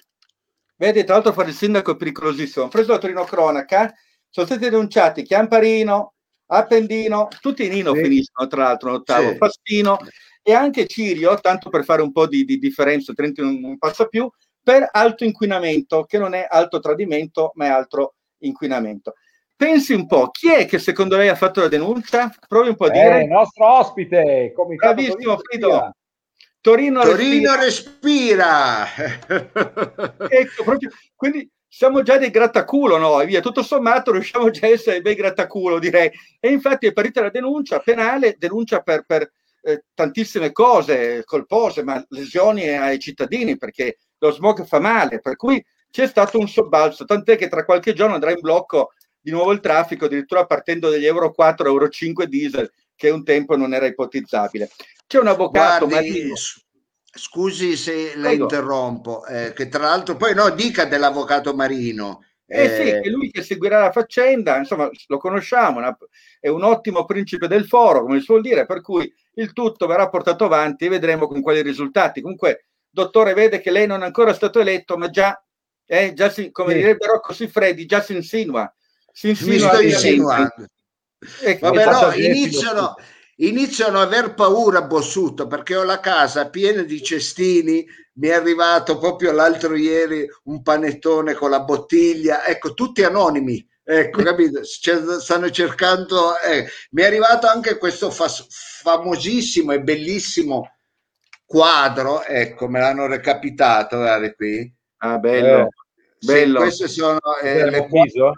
[0.75, 3.93] vedi, tra l'altro fare il sindaco è pericolosissimo, ho preso la Torino Cronaca,
[4.29, 6.13] sono stati denunciati Chiamparino,
[6.47, 8.01] Appendino, tutti in Nino Sì.
[8.03, 9.37] finiscono tra l'altro in ottavo, Sì.
[9.37, 9.97] Fassino
[10.43, 14.29] e anche Cirio, tanto per fare un po' di, di differenza, Trentino non, passa più,
[14.61, 19.13] per alto inquinamento, che non è alto tradimento, ma è altro inquinamento.
[19.55, 22.29] Pensi un po', chi è che secondo lei ha fatto la denuncia?
[22.47, 23.21] Provi un po' a Eh, dire.
[23.23, 25.67] il nostro ospite, comitato Bravissimo, Torino Frido.
[25.69, 25.95] Respira.
[26.59, 28.87] Torino, Torino respira.
[28.95, 30.27] respira.
[30.29, 33.41] Ecco, proprio, quindi siamo già dei grattaculo noi, via.
[33.41, 36.11] Tutto sommato riusciamo già a essere dei bei grattaculo, direi.
[36.39, 39.31] E infatti è partita la denuncia penale, denuncia per, per,
[39.63, 45.63] eh, tantissime cose colpose, ma lesioni ai cittadini, perché lo smog fa male, per cui
[45.89, 49.59] c'è stato un sobbalzo, tant'è che tra qualche giorno andrà in blocco di nuovo il
[49.61, 54.69] traffico, addirittura partendo dagli euro 4, euro 5 diesel, che un tempo non era ipotizzabile.
[55.07, 56.35] C'è un avvocato, Guardi, Marino,
[57.15, 58.43] scusi se la Prego.
[58.43, 62.23] interrompo, eh, che tra l'altro poi no, dica dell'avvocato Marino.
[62.45, 65.97] Eh sì, Eh, è lui che seguirà la faccenda, insomma, lo conosciamo, una-
[66.39, 70.09] è un ottimo principe del foro, come si suol dire, per cui il tutto verrà
[70.09, 72.21] portato avanti e vedremo con quali risultati.
[72.21, 75.43] Comunque, dottore vede che lei non è ancora stato eletto, ma già,
[75.85, 76.77] eh, già si, come Sì.
[76.79, 78.71] direbbe Rocco Siffredi, già si insinua.
[79.11, 80.65] Si Mi insinua sto via- insinuando.
[81.41, 82.95] Eh, Vabbè, no, iniziano,
[83.37, 87.85] iniziano a aver paura Bossuto perché ho la casa piena di cestini.
[88.15, 93.65] Mi è arrivato proprio l'altro ieri un panettone con la bottiglia, ecco, tutti anonimi.
[93.85, 94.61] Ecco, capito?
[94.61, 96.37] C'è- stanno cercando.
[96.39, 96.67] eh.
[96.91, 100.75] Mi è arrivato anche questo fas- famosissimo e bellissimo
[101.45, 102.23] quadro.
[102.23, 103.95] Ecco, me l'hanno recapitato.
[103.97, 104.73] Guardate qui.
[104.97, 105.59] Ah, bello.
[105.59, 105.67] Eh,
[106.23, 106.59] Sì, Bello.
[106.61, 108.33] queste sono eh, le viso?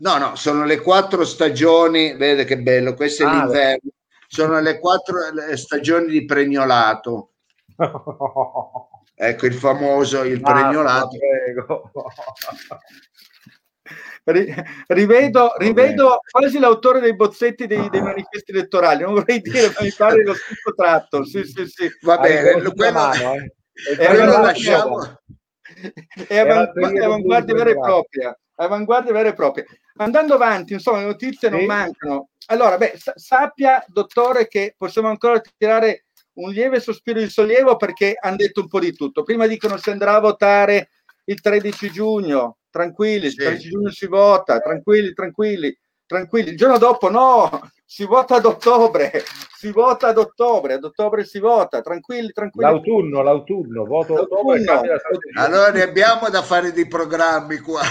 [0.00, 3.90] No, no, sono le quattro stagioni, vede che bello, questo è Ah, l'inverno,
[4.28, 5.16] sono le quattro
[5.56, 7.32] stagioni di pregnolato,
[9.14, 11.16] ecco il famoso, il Ah, pregnolato.
[14.32, 14.54] Ri-
[14.88, 19.92] rivedo, rivedo quasi l'autore dei bozzetti dei, dei manifesti elettorali, non vorrei dire, ma mi
[19.96, 21.24] pare lo stesso tratto.
[21.24, 21.90] Sì, sì, sì.
[22.02, 23.52] Va bene, quello, mano, eh?
[23.98, 25.20] E allora, lasciamo.
[26.26, 28.38] È avanguardia vera e propria.
[28.56, 29.64] Avanguardia vera e propria.
[29.96, 31.66] Andando avanti, insomma, le notizie non Sì.
[31.66, 32.28] mancano.
[32.46, 38.16] Allora, beh, sa- sappia, dottore, che possiamo ancora tirare un lieve sospiro di sollievo perché
[38.18, 39.22] hanno detto un po' di tutto.
[39.22, 40.90] Prima dicono se andrà a votare
[41.30, 43.36] il 13 giugno, tranquilli, il Sì.
[43.38, 46.50] 13 giugno si vota, tranquilli, tranquilli, tranquilli.
[46.50, 49.22] Il giorno dopo no, si vota ad ottobre,
[49.56, 52.70] si vota ad ottobre, ad ottobre si vota, tranquilli, tranquilli.
[52.70, 54.98] L'autunno, l'autunno, voto ottobre, L'autunno.
[54.98, 55.40] strategia.
[55.44, 57.82] Allora ne abbiamo da fare di programmi qua.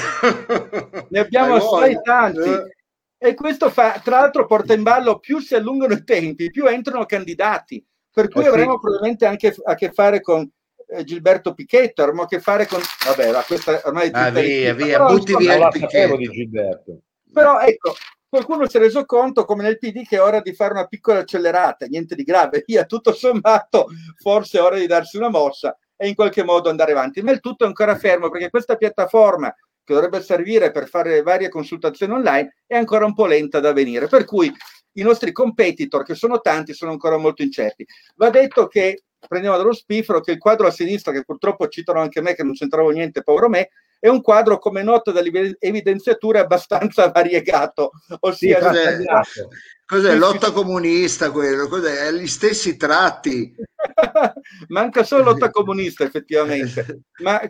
[1.10, 2.50] ne abbiamo assai tanti.
[2.50, 2.74] Eh,
[3.22, 7.06] E questo fa, tra l'altro, porta in ballo più si allungano i tempi, più entrano
[7.06, 7.86] candidati.
[8.12, 8.50] Per cui Eh sì.
[8.50, 10.50] avremo probabilmente anche a che fare con
[10.92, 12.80] eh, Gilberto Pichetto, avremo a che fare con.
[13.06, 16.16] Vabbè, ma questa ormai è Ah, via, via, Però, butti insomma, via il Picchetto.
[16.16, 17.02] di Gilberto.
[17.32, 17.96] Però ecco,
[18.28, 21.20] qualcuno si è reso conto, come nel PD, che è ora di fare una piccola
[21.20, 26.08] accelerata, niente di grave, via, tutto sommato, forse è ora di darsi una mossa e
[26.08, 27.22] in qualche modo andare avanti.
[27.22, 31.50] Ma il tutto è ancora fermo perché questa piattaforma che dovrebbe servire per fare varie
[31.50, 34.08] consultazioni online è ancora un po' lenta da venire.
[34.08, 34.52] Per cui
[34.94, 37.86] i nostri competitor, che sono tanti, sono ancora molto incerti.
[38.16, 42.22] Va detto che prendiamo dallo spiffero che il quadro a sinistra, che purtroppo citano anche
[42.22, 47.10] me, che non c'entravo niente, povero me, è un quadro, come noto dalle evidenziature, abbastanza
[47.12, 47.92] variegato.
[48.08, 48.72] Sì, Ossia, cos'è?
[48.72, 49.50] frastagliato.
[49.86, 50.54] Cos'è Sì, sì, lotta sì.
[50.54, 51.68] comunista quello?
[51.68, 52.12] Cos'è?
[52.12, 53.54] Gli stessi tratti.
[54.70, 57.02] Manca solo lotta comunista, effettivamente.
[57.24, 57.42] Ma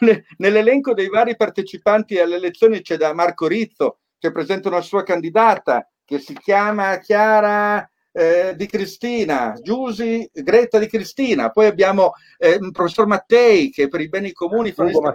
[0.00, 5.04] ne- nell'elenco dei vari partecipanti alle elezioni c'è da Marco Rizzo, che presenta una sua
[5.04, 7.88] candidata, che si chiama Chiara
[8.18, 11.50] eh, Di Cristina, Giusi Greta Di Cristina.
[11.50, 15.12] Poi abbiamo eh, il professor Mattei, che per i beni comuni fa una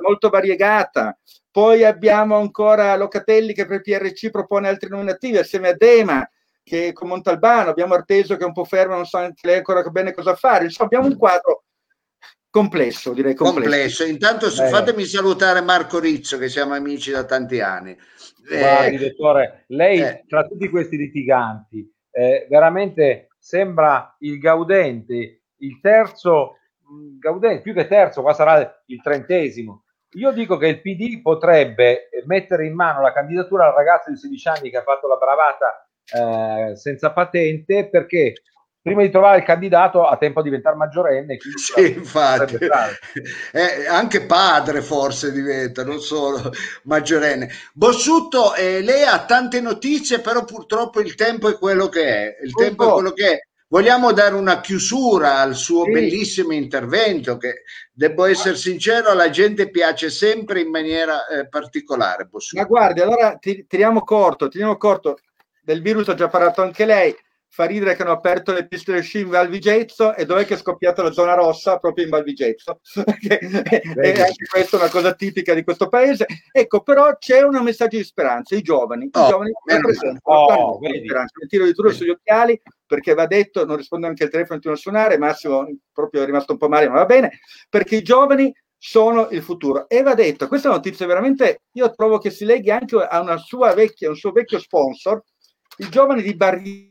[0.00, 1.14] molto variegata.
[1.50, 6.26] Poi abbiamo ancora Locatelli che per il PRC propone altri nominativi assieme a Dema
[6.64, 9.82] che con Montalbano, abbiamo Artesio che è un po' fermo, non sa anche lei ancora
[9.82, 10.64] bene cosa fare.
[10.64, 11.64] Insomma, abbiamo un quadro
[12.48, 13.68] complesso, direi complesso.
[13.68, 14.04] complesso.
[14.04, 14.68] Intanto Beh.
[14.68, 17.94] fatemi salutare Marco Rizzo, che siamo amici da tanti anni.
[18.48, 20.24] Eh, Guardi, dottore, lei eh.
[20.26, 27.88] tra tutti questi litiganti eh, veramente sembra il gaudente, il terzo, mh, gaudente, più che
[27.88, 29.84] terzo, qua sarà il trentesimo.
[30.16, 34.16] Io dico che il PD potrebbe eh, mettere in mano la candidatura al ragazzo di
[34.16, 38.34] 16 anni che ha fatto la bravata eh, senza patente perché
[38.82, 41.38] prima di trovare il candidato ha tempo a diventare maggiorenne.
[41.56, 42.58] Sì, infatti.
[43.52, 46.50] Eh, anche padre forse diventa, non solo
[46.84, 47.48] maggiorenne.
[47.72, 52.36] Bossutto, eh, lei ha tante notizie, però purtroppo il tempo è quello che è.
[52.42, 53.38] Il tempo è quello che è.
[53.68, 55.92] Vogliamo dare una chiusura al suo Sì.
[55.92, 62.24] bellissimo intervento, che devo essere sincero, alla gente piace sempre in maniera eh, particolare.
[62.24, 62.66] Ma Bossutto.
[62.66, 65.18] guardi, allora ti- tiriamo corto, tiriamo corto.
[65.62, 67.14] Del virus ha già parlato anche lei.
[67.54, 70.54] Fa ridere che hanno aperto le piste del sci in Val Vigezzo e dov'è che
[70.54, 71.76] è scoppiata la zona rossa?
[71.76, 72.80] Proprio in Val Vigezzo.
[73.04, 76.24] E anche questa è una cosa tipica di questo paese.
[76.50, 78.54] Ecco, però c'è un messaggio di speranza.
[78.56, 79.80] I giovani, i Oh, giovani male.
[79.84, 81.34] una Oh, speranza.
[81.42, 84.76] Mi tiro di turno sugli occhiali perché va detto, non rispondo anche al telefono, continuo
[84.78, 87.38] a suonare, Massimo proprio è rimasto un po' male, ma va bene,
[87.68, 89.90] perché i giovani sono il futuro.
[89.90, 93.74] E va detto, questa notizia veramente, io trovo che si leghi anche a una sua
[93.74, 95.22] vecchia, un suo vecchio sponsor,
[95.78, 96.90] i giovani di Barriera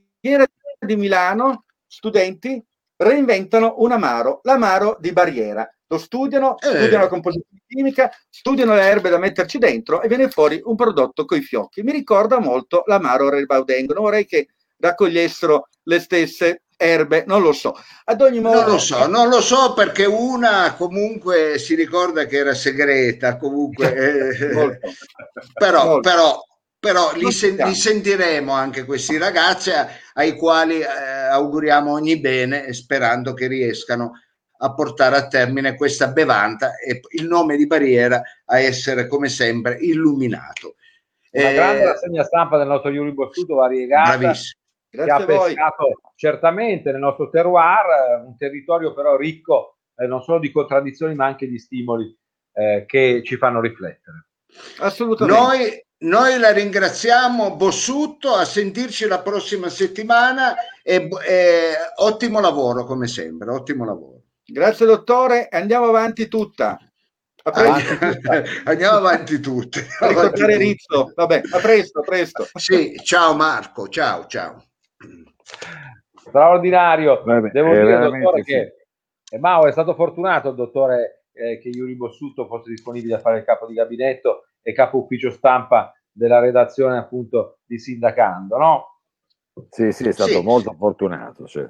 [0.79, 2.63] di Milano, studenti,
[2.95, 5.67] reinventano un amaro, l'amaro di Barriera.
[5.87, 6.67] Lo studiano, Eh.
[6.67, 11.25] studiano la composizione chimica, studiano le erbe da metterci dentro e viene fuori un prodotto
[11.25, 11.81] coi fiocchi.
[11.83, 13.93] Mi ricorda molto l'amaro Rebaudengo.
[13.93, 17.75] Non vorrei che raccogliessero le stesse erbe, non lo so.
[18.05, 22.37] Ad ogni modo, Non lo so, non lo so perché una comunque si ricorda che
[22.37, 24.79] era segreta, comunque, eh,
[25.53, 25.99] però, Molto.
[26.09, 26.39] però,
[26.81, 30.85] però li, sen- li sentiremo anche questi ragazzi a- ai quali eh,
[31.29, 34.13] auguriamo ogni bene e sperando che riescano
[34.63, 39.77] a portare a termine questa bevanda e il nome di Barriera a essere come sempre
[39.79, 40.75] illuminato.
[41.33, 44.59] Una Eh, grande rassegna stampa del nostro Yuri Bossuto variegata bravissimo.
[44.89, 50.23] che ha Grazie pescato certamente nel nostro terroir, eh, un territorio però ricco eh, non
[50.23, 52.11] solo di contraddizioni ma anche di stimoli
[52.53, 54.25] eh, che ci fanno riflettere.
[54.79, 55.39] Assolutamente.
[55.41, 63.07] Noi, noi la ringraziamo Bossutto, a sentirci la prossima settimana e, e ottimo lavoro come
[63.07, 64.21] sempre, ottimo lavoro.
[64.43, 66.79] Grazie dottore, andiamo avanti tutta.
[67.43, 68.29] A presto.
[68.69, 69.79] Andiamo avanti tutti.
[69.99, 71.11] Ricordare Rizzo.
[71.15, 72.47] Vabbè, a presto, a presto.
[72.53, 74.63] Sì, ciao Marco, ciao, ciao.
[76.13, 78.51] Straordinario, Vabbè, devo eh, dire veramente dottore sì.
[78.51, 78.75] che
[79.31, 83.39] eh, Mao è stato fortunato il dottore eh, che Yuri Bossuto fosse disponibile a fare
[83.39, 88.85] il capo di gabinetto e capo ufficio stampa della redazione appunto di Sindacando, no?
[89.69, 90.41] Sì, sì, è stato Sì.
[90.43, 91.69] molto fortunato, cioè,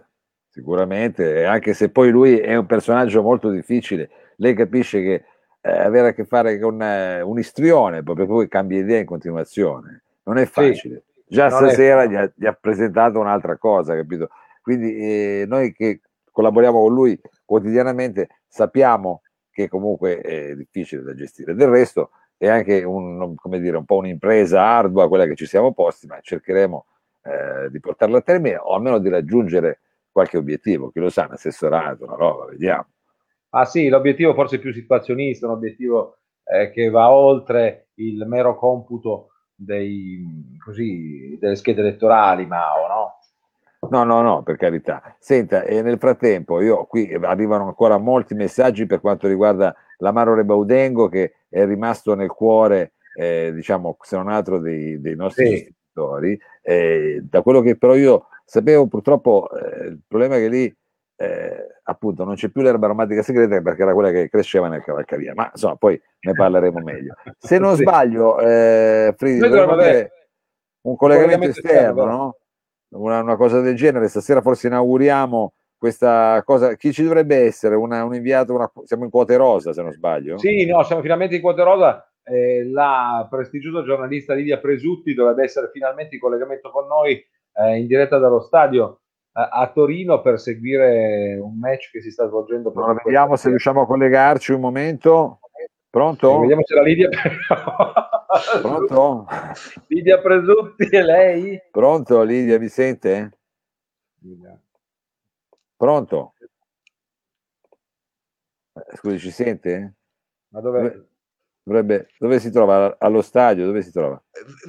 [0.49, 5.25] sicuramente, anche se poi lui è un personaggio molto difficile, lei capisce che
[5.61, 10.03] eh, avere a che fare con eh, un istrione, proprio poi cambia idea in continuazione,
[10.23, 11.03] non è facile.
[11.25, 14.29] Già non è stasera gli ha, gli ha presentato un'altra cosa, capito?
[14.61, 21.55] Quindi eh, noi che collaboriamo con lui quotidianamente sappiamo che comunque è difficile da gestire.
[21.55, 25.73] Del resto è anche un, come dire, un po' un'impresa ardua quella che ci siamo
[25.73, 26.85] posti, ma cercheremo
[27.21, 30.89] eh, di portarla a termine o almeno di raggiungere qualche obiettivo.
[30.89, 32.87] Chi lo sa, un assessorato, una roba, vediamo.
[33.49, 39.33] Ah sì, l'obiettivo forse più situazionista, un obiettivo eh, che va oltre il mero computo
[39.53, 43.19] dei, così, delle schede elettorali, Mao, no?
[43.91, 45.15] No, no, no, per carità.
[45.19, 51.09] Senta, e nel frattempo, io qui arrivano ancora molti messaggi per quanto riguarda l'Amaro Rebaudengo
[51.09, 55.53] che è rimasto nel cuore, eh, diciamo, se non altro dei, dei nostri Sì.
[55.55, 56.39] istitutori.
[56.61, 60.75] Eh, da quello che però io sapevo, purtroppo eh, il problema è che lì
[61.17, 65.33] eh, appunto non c'è più l'erba aromatica segreta perché era quella che cresceva nel cavalcavia,
[65.35, 67.13] ma insomma poi ne parleremo meglio.
[67.37, 67.81] Se non Sì.
[67.81, 72.35] sbaglio, eh, Fridi, un collegamento collegamento esterno, esterno, no?
[72.93, 74.07] Una, una cosa del genere.
[74.07, 76.75] Stasera forse inauguriamo questa cosa.
[76.75, 77.75] Chi ci dovrebbe essere?
[77.75, 80.37] Una- un inviato, una- siamo in quote rosa se non sbaglio.
[80.37, 82.05] Sì, no, siamo finalmente in quota rosa.
[82.23, 87.13] Eh, la prestigiosa giornalista Lidia Presutti dovrebbe essere finalmente in collegamento con noi
[87.53, 88.99] eh, in diretta dallo stadio
[89.33, 92.71] eh, a Torino per seguire un match che si sta svolgendo.
[92.75, 95.39] Allora, vediamo se riusciamo a collegarci un momento.
[95.89, 96.35] Pronto?
[96.37, 97.09] Eh, Vediamo se la Lidia.
[98.61, 99.27] Pronto?
[99.87, 101.61] Lidia Presutti è lei?
[101.69, 103.37] Pronto Lidia, mi sente?
[105.75, 106.33] Pronto?
[108.73, 109.95] Eh, Scusi, ci sente?
[110.49, 111.07] Ma dove?
[111.63, 112.95] Dovrebbe, dove si trova?
[112.99, 113.65] Allo stadio?
[113.65, 114.21] Dove si trova?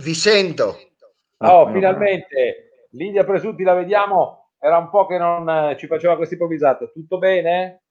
[0.03, 0.77] Vi sento.
[1.38, 4.51] Ah, Oh, no, finalmente Lidia Presutti la vediamo.
[4.59, 6.87] Era un po' che non eh, ci faceva questa improvvisata.
[6.87, 7.83] Tutto bene?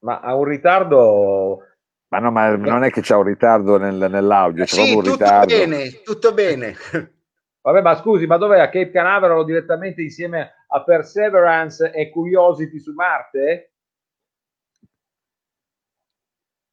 [0.00, 1.66] Ma ha un ritardo.
[2.12, 5.02] Ma no, ma non è che c'è un ritardo nel- nell'audio, c'è Sì, proprio un
[5.02, 5.46] tutto ritardo.
[5.46, 6.74] bene, tutto bene.
[7.62, 8.58] Vabbè, ma scusi, ma dov'è?
[8.60, 13.72] A Cape Canaveral o direttamente insieme a Perseverance e Curiosity su Marte?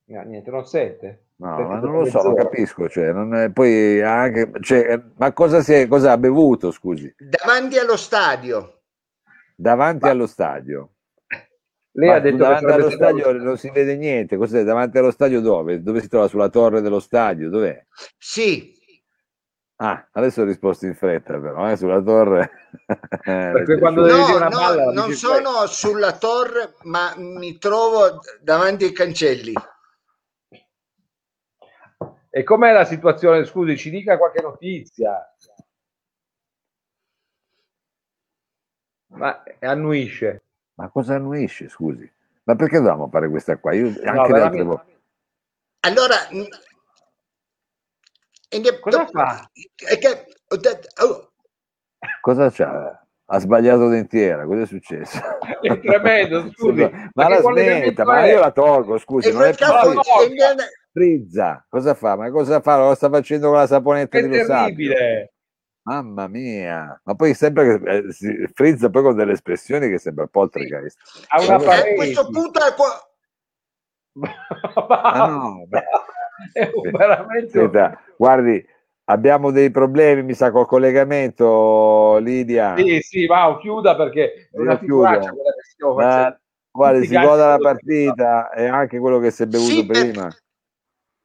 [0.08, 1.28] No, niente, non sente.
[1.38, 2.50] No, Sente ma non lo so, non mezz'ora.
[2.50, 2.90] capisco.
[2.90, 7.14] Cioè, non è- poi anche, cioè, eh, ma cosa, si è, cosa ha bevuto, scusi?
[7.18, 8.82] Davanti allo stadio.
[9.56, 10.90] Davanti Ma- allo stadio.
[11.92, 14.38] Lei Ma ha detto che davanti sarebbe allo stato- stadio non si vede niente.
[14.38, 14.64] Cos'è?
[14.64, 15.82] Davanti allo stadio dove?
[15.82, 16.28] Dove si trova?
[16.28, 17.50] Sulla torre dello stadio?
[17.50, 17.86] Dov'è?
[18.18, 18.78] Sì,
[19.82, 22.52] Ah, adesso ho risposto in fretta, però, eh, sulla torre.
[23.24, 27.58] Perché quando devi no, dire una no, palla, la non sono sulla torre, ma mi
[27.58, 29.54] trovo davanti ai cancelli.
[32.30, 33.46] E com'è la situazione?
[33.46, 35.18] Scusi, ci dica qualche notizia.
[39.14, 40.44] Ma annuisce.
[40.80, 42.10] Ma cosa annuisce, scusi?
[42.44, 43.74] Ma perché dovevamo fare questa qua?
[43.74, 44.98] Io anche No, le altre volte.
[45.82, 46.16] Allora,
[48.80, 49.50] Cosa fa?
[49.76, 51.32] è che- ho detto- oh,
[52.22, 53.04] Cosa c'ha?
[53.32, 55.20] Ha sbagliato dentiera, cosa è successo?
[55.62, 56.90] È tremendo, scusi.
[57.14, 59.54] ma la smetta, ma io la tolgo, scusi, non è
[60.30, 61.64] viene- frizza.
[61.70, 62.16] Cosa fa?
[62.16, 62.78] Ma cosa fa?
[62.78, 64.56] Lo sta facendo con la saponetta È di Lo Sapio.
[64.64, 65.34] terribile.
[65.90, 70.28] Mamma mia, ma poi sempre che eh, si frizza poi con delle espressioni che sembra
[70.28, 71.26] poltergeist.
[71.30, 73.10] Ha una Eh, a questo punto è qua-
[75.02, 75.84] Ah, no, beh.
[76.54, 78.64] è veramente Senta, guardi,
[79.06, 82.78] abbiamo dei problemi, mi sa, col collegamento, Lidia.
[82.78, 86.38] Sì, sì, va, chiuda perché è una figuraccia quella che stiamo Ma, facendo.
[86.72, 90.30] Tutti si goda la partita e anche quello che si è bevuto Sì, per- prima.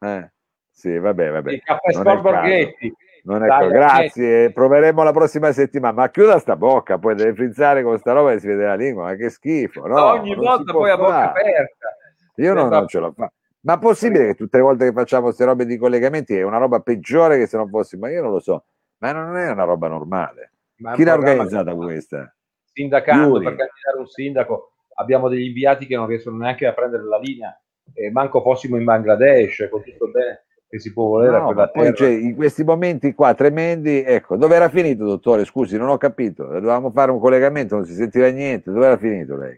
[0.00, 0.32] Eh,
[0.70, 1.52] sì, vabbè, vabbè.
[1.52, 2.34] Il caffè non è il Sport.
[2.34, 2.94] Borghetti.
[3.26, 5.94] Non è Dai, co- grazie, proveremo la prossima settimana.
[5.94, 9.04] Ma chiuda sta bocca, poi deve frizzare con sta roba e si vede la lingua,
[9.04, 9.86] ma che schifo.
[9.86, 11.96] No, ogni volta poi a bocca aperta.
[12.36, 13.32] Io non, Sembra- non ce la faccio.
[13.60, 16.58] Ma è possibile che tutte le volte che facciamo queste robe di collegamenti è una
[16.58, 18.06] roba peggiore che se non fossimo?
[18.06, 18.64] Ma io non lo so.
[18.98, 20.52] Ma non è una roba normale.
[20.76, 22.34] Ma Chi l'ha organizzata che- questa?
[22.72, 23.44] Sindacando Yuri.
[23.44, 27.58] per candidare un sindaco, abbiamo degli inviati che non riescono neanche a prendere la linea,
[27.94, 30.44] e manco fossimo in Bangladesh, con tutto bene
[30.74, 34.36] che si può volere a No, ma poi c'è, in questi momenti qua tremendi, ecco,
[34.36, 35.44] dove era finito, dottore?
[35.44, 36.44] Scusi, non ho capito.
[36.46, 38.72] Dovevamo fare un collegamento, non si sentiva niente.
[38.72, 39.56] Dove era finito lei?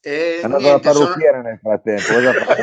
[0.00, 2.02] E È andato niente, dal sono- parrucchiere nel frattempo.
[2.14, 2.56] Cosa fa?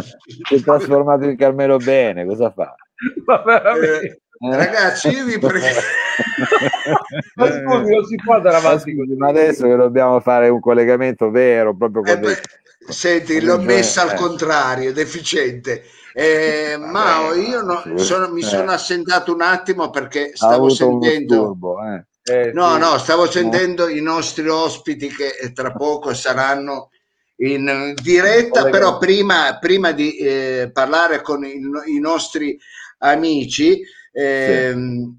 [0.48, 2.74] Si è trasformato in Carmelo Bene, cosa fa?
[3.26, 4.20] Ma veramente.
[4.40, 5.80] Eh, Ragazzi, io vi prego.
[7.36, 9.14] Ma scusi, non si può andare Ma avanti così.
[9.16, 13.44] ma adesso che dobbiamo fare un collegamento vero, proprio con Eh, dei- beh, senti, con
[13.46, 14.14] l'ho messa al eh.
[14.16, 15.84] contrario, deficiente.
[16.12, 18.44] Eh, Vabbè, io no- ma- sono- mi eh.
[18.44, 21.34] sono assentato un attimo perché stavo sentendo.
[21.34, 21.76] disturbo.
[21.84, 22.04] Eh.
[22.26, 22.78] Eh, No, sì.
[22.80, 26.88] no, stavo sentendo i nostri ospiti che eh, tra poco saranno
[27.36, 32.58] in eh, diretta, però prima, prima di eh, parlare con i, i nostri
[33.12, 33.80] amici,
[34.12, 35.18] ehm,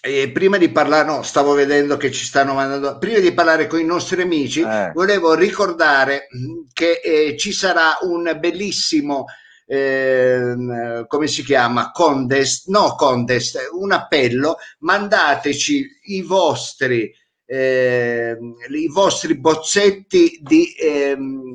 [0.00, 3.80] e prima di parlare, no, stavo vedendo che ci stanno mandando, prima di parlare con
[3.80, 4.92] i nostri amici, Eh.
[4.94, 9.24] volevo ricordare mh, che eh, ci sarà un bellissimo
[9.66, 11.90] ehm, come si chiama?
[11.90, 17.12] Contest, no contest, un appello, mandateci i vostri,
[17.44, 21.47] ehm, i vostri bozzetti di ehm,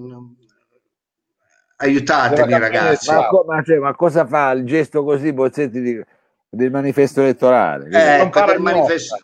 [1.83, 3.11] aiutatemi ragazzi.
[3.11, 6.03] Ma, co- ma cioè, ma cosa fa il gesto così, Bozzetti, di-
[6.49, 7.89] del manifesto elettorale?
[7.89, 9.17] Eh, ecco, del manifesto,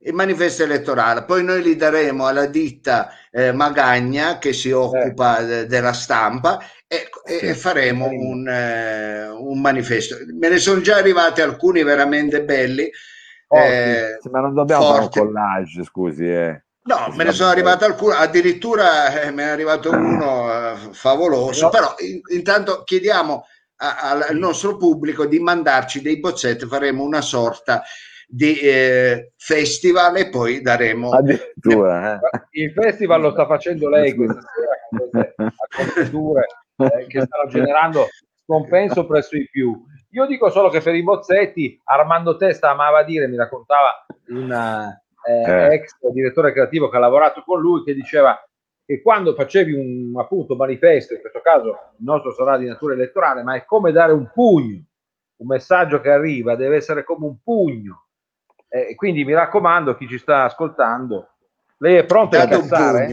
[0.00, 1.24] il manifesto elettorale.
[1.24, 7.08] Poi noi li daremo alla ditta eh, Magagna che si occupa de- della stampa e,
[7.24, 7.46] Sì.
[7.46, 10.16] e faremo un, eh, un manifesto.
[10.38, 12.90] Me ne sono già arrivati alcuni veramente belli.
[13.46, 13.66] Forti.
[13.68, 15.18] eh, Sì, ma non dobbiamo fare un forti.
[15.18, 16.26] collage, scusi.
[16.28, 16.61] Eh.
[16.84, 21.68] No, me ne sono arrivati alcuni, addirittura eh, me ne è arrivato uno eh, favoloso,
[21.68, 27.20] però in- intanto chiediamo a- al al nostro pubblico di mandarci dei bozzetti, faremo una
[27.20, 27.82] sorta
[28.26, 31.10] di eh, festival e poi daremo...
[31.12, 32.14] Addirittura.
[32.14, 32.62] Eh.
[32.62, 35.34] Il festival lo sta facendo lei questa sera con queste
[35.68, 36.46] acconciature
[36.78, 38.08] eh, che stanno generando
[38.44, 39.84] scompenso presso i più.
[40.10, 44.50] Io dico solo che per i bozzetti Armando Testa amava dire, mi raccontava un
[45.26, 45.74] eh, Eh.
[45.74, 48.38] ex direttore creativo che ha lavorato con lui, che diceva
[48.84, 51.68] che quando facevi un appunto manifesto, in questo caso
[51.98, 54.82] il nostro sarà di natura elettorale, ma è come dare un pugno,
[55.36, 58.06] un messaggio che arriva deve essere come un pugno.
[58.68, 61.28] Eh, quindi mi raccomando, chi ci sta ascoltando,
[61.78, 63.06] lei è pronto a incassare?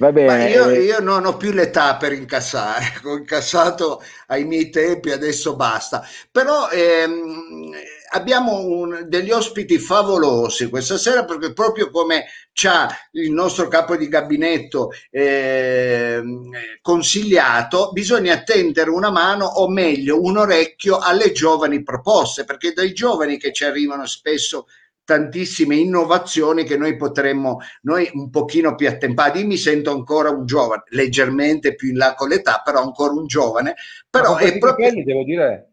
[0.00, 0.48] Va Ma bene.
[0.48, 5.56] io, eh, io non ho più l'età per incassare, ho incassato ai miei tempi, adesso
[5.56, 6.02] basta.
[6.30, 7.70] Però ehm,
[8.12, 13.96] abbiamo un- degli ospiti favolosi questa sera perché proprio come ci ha il nostro capo
[13.96, 16.50] di gabinetto ehm,
[16.80, 23.38] consigliato, bisogna tendere una mano o meglio un orecchio alle giovani proposte, perché dai giovani
[23.38, 24.66] che ci arrivano spesso
[25.04, 29.40] tantissime innovazioni che noi potremmo noi un pochino più attempati.
[29.40, 33.26] Io mi sento ancora un giovane, leggermente più in là con l'età, però ancora un
[33.26, 33.74] giovane.
[34.08, 35.69] Però è proprio capelli, devo dire,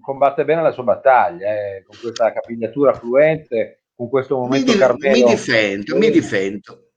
[0.00, 4.78] combatte bene la sua battaglia, eh, con questa capigliatura fluente, con questo mi, momento di-
[4.78, 5.12] Carmelo.
[5.12, 6.90] mi difendo, mi difendo.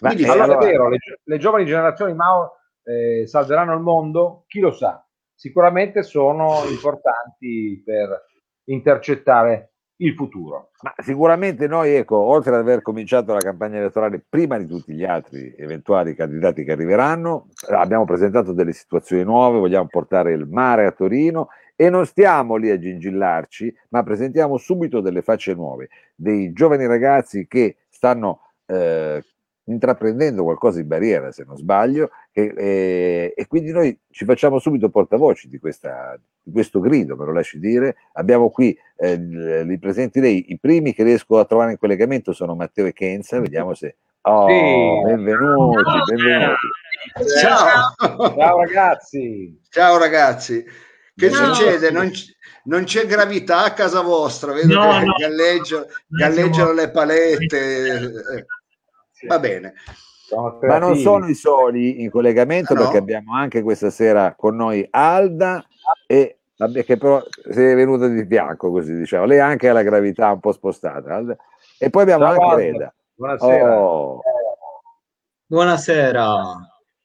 [0.00, 0.42] Ma, mi difendo.
[0.42, 4.44] Allora, è vero, le, le giovani generazioni Mao eh, salveranno il mondo?
[4.46, 5.04] Chi lo sa?
[5.34, 8.24] Sicuramente sono importanti per
[8.64, 10.70] intercettare il futuro.
[10.82, 15.04] Ma sicuramente noi, ecco, oltre ad aver cominciato la campagna elettorale prima di tutti gli
[15.04, 20.92] altri eventuali candidati che arriveranno, abbiamo presentato delle situazioni nuove, vogliamo portare il mare a
[20.92, 26.86] Torino e non stiamo lì a gingillarci, ma presentiamo subito delle facce nuove, dei giovani
[26.86, 29.22] ragazzi che stanno eh,
[29.68, 34.88] intraprendendo qualcosa in barriera, se non sbaglio, e, e- e quindi noi ci facciamo subito
[34.90, 37.96] portavoci di, questa, di questo grido, me lo lasci dire.
[38.14, 39.16] Abbiamo qui eh,
[39.64, 43.40] li presenti lei, i primi che riesco a trovare in collegamento sono Matteo e Kenza,
[43.40, 43.96] vediamo se...
[44.22, 44.54] Oh, Sì.
[45.04, 46.66] benvenuti, benvenuti.
[47.40, 47.94] Ciao.
[48.34, 49.60] Ciao ragazzi!
[49.68, 50.64] Ciao ragazzi.
[51.14, 51.54] Che Ciao.
[51.54, 51.90] succede?
[51.92, 55.12] Non, c- non c'è gravità a casa vostra, vedo No, che no.
[55.16, 55.86] galleggiano
[56.54, 58.12] siamo- le palette.
[59.20, 59.74] Eh, Va bene.
[60.62, 62.82] Ma non sono i soli in collegamento Ah, no?
[62.82, 65.64] perché abbiamo anche questa sera con noi Alda
[66.06, 69.24] e vabbè, che però si è venuta di fianco così diciamo.
[69.24, 71.14] Lei anche ha la gravità un po' spostata.
[71.14, 71.36] Alda.
[71.78, 72.62] E poi abbiamo Ciao, anche.
[72.62, 72.94] Reda.
[73.14, 73.80] Buonasera.
[73.80, 74.20] Oh,
[75.46, 76.42] Buonasera.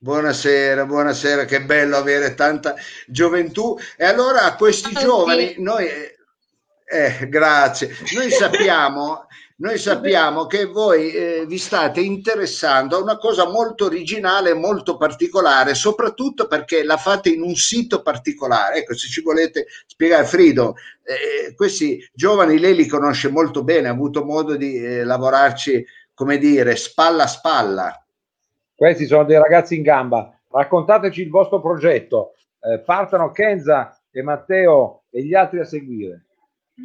[0.03, 2.73] Buonasera, buonasera, che bello avere tanta
[3.05, 3.77] gioventù.
[3.95, 9.27] E allora a questi giovani, noi, eh, grazie, noi sappiamo,
[9.61, 15.75] noi sappiamo che voi eh, vi state interessando a una cosa molto originale molto particolare,
[15.75, 18.77] soprattutto perché la fate in un sito particolare.
[18.77, 23.91] Ecco, se ci volete spiegare, Frido, eh, questi giovani lei li conosce molto bene, ha
[23.91, 25.85] avuto modo di eh, lavorarci,
[26.15, 28.05] come dire, spalla a spalla.
[28.73, 30.41] Questi sono dei ragazzi in gamba.
[30.49, 32.33] Raccontateci il vostro progetto.
[32.59, 36.25] Eh, partano Kenza e Matteo e gli altri a seguire.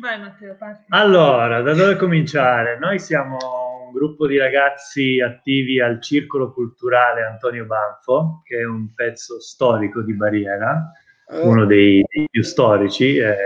[0.01, 0.85] Vai Matteo, parti.
[0.89, 2.79] Allora, da dove cominciare?
[2.79, 3.37] Noi siamo
[3.87, 10.03] un gruppo di ragazzi attivi al Circolo Culturale Antonio Banfo, che è un pezzo storico
[10.03, 10.91] di Barriera,
[11.43, 13.17] uno dei, dei più storici.
[13.17, 13.37] eh,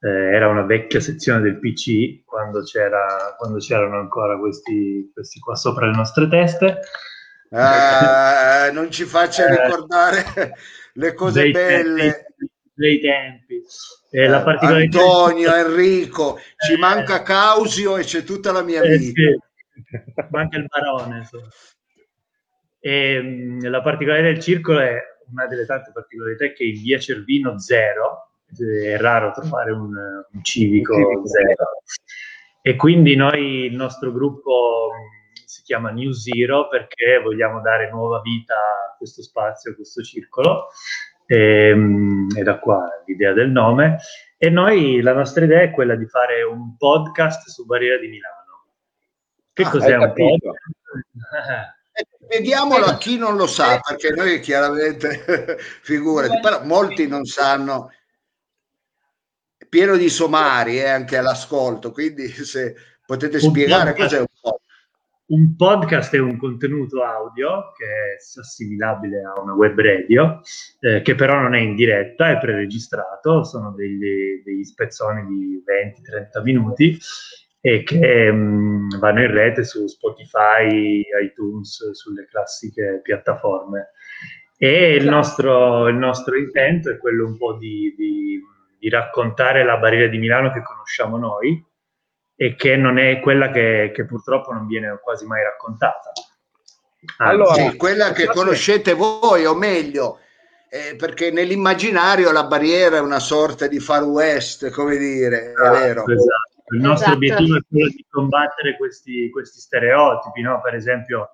[0.00, 5.56] eh, era una vecchia sezione del PC quando, c'era, quando c'erano ancora questi, questi qua
[5.56, 6.80] sopra le nostre teste.
[7.50, 10.52] Ah, non ci faccia Eh, ricordare
[10.94, 12.12] le cose dei belle.
[12.12, 13.62] tempi, dei tempi.
[14.10, 16.78] E la Eh, particolarità Antonio, Enrico, ci Eh.
[16.78, 19.22] manca Causio e c'è tutta la mia Eh, vita.
[19.22, 19.38] sì.
[20.30, 21.18] manca il barone.
[21.18, 21.46] insomma.
[22.80, 24.98] E, mh, la particolarità del circolo è
[25.30, 29.94] una delle tante particolarità che in via Cervino zero, eh, è raro trovare un,
[30.32, 31.66] un civico Un civico zero.
[32.62, 38.20] E quindi noi, il nostro gruppo mh, si chiama New Zero perché vogliamo dare nuova
[38.22, 40.68] vita a questo spazio, a questo circolo.
[41.30, 43.98] E, mh, e da qua l'idea del nome.
[44.38, 48.64] E noi la nostra idea è quella di fare un podcast su Barriera di Milano.
[49.52, 50.26] Che Ah, cos'è un capito.
[50.38, 51.76] podcast?
[51.92, 55.08] Eh, Spieghiamolo a chi non lo sa, perché noi chiaramente,
[55.82, 57.90] figurati, però molti non sanno,
[59.56, 62.74] è pieno di somari eh, anche all'ascolto, quindi se
[63.04, 64.60] potete spiegare cos'è un po'.
[65.28, 70.40] Un podcast è un contenuto audio che è assimilabile a una web radio,
[70.80, 76.42] eh, che però non è in diretta, è preregistrato, sono degli, degli spezzoni di 20-30
[76.42, 76.98] minuti
[77.60, 83.90] e che mh, vanno in rete su Spotify, iTunes, sulle classiche piattaforme.
[84.56, 88.40] E il nostro, il nostro intento è quello un po' di, di-
[88.78, 91.62] di raccontare la barriera di Milano che conosciamo noi
[92.40, 96.12] e che non è quella che, che purtroppo non viene quasi mai raccontata.
[97.16, 100.20] Anzi, Allora, Sì, quella che conoscete voi, o meglio,
[100.70, 106.04] eh, perché nell'immaginario la barriera è una sorta di far west, come dire, è vero.
[106.06, 106.62] Esatto.
[106.70, 107.16] Il nostro Esatto.
[107.16, 110.60] obiettivo è quello di combattere questi, questi stereotipi, no?
[110.60, 111.32] Per esempio,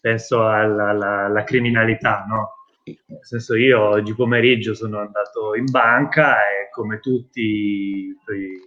[0.00, 2.61] penso alla, alla- alla criminalità, no?
[2.84, 8.08] Nel senso, io oggi pomeriggio sono andato in banca e come tutti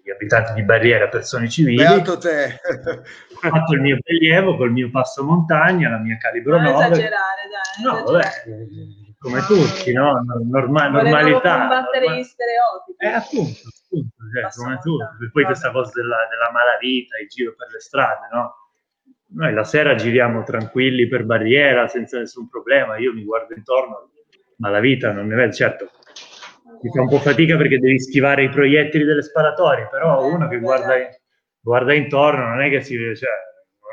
[0.03, 2.59] gli abitanti di Barriera, persone civili, Beato te.
[2.63, 6.86] ho fatto il mio prelievo col mio passo montagna, la mia calibro Non 9.
[6.86, 7.84] esagerare, dai.
[7.84, 9.16] No, vabbè, esagerare.
[9.20, 10.24] come tutti, no?
[10.49, 11.57] Norma- normalità.
[11.59, 13.03] combattere norma- gli stereotipi.
[13.05, 14.80] Eh, appunto, appunto, cioè, come montagna.
[14.80, 15.45] tu, poi Vabbè.
[15.45, 18.53] questa cosa della, della malavita, il giro per le strade, no?
[19.36, 24.09] Noi la sera giriamo tranquilli per barriera senza nessun problema, io mi guardo intorno,
[24.57, 25.89] ma la vita non ne vedo, certo,
[26.81, 30.59] mi fa un po' fatica perché devi schivare i proiettili delle sparatorie, però uno che
[30.59, 30.93] guarda,
[31.59, 33.29] guarda intorno non è che si vede, cioè,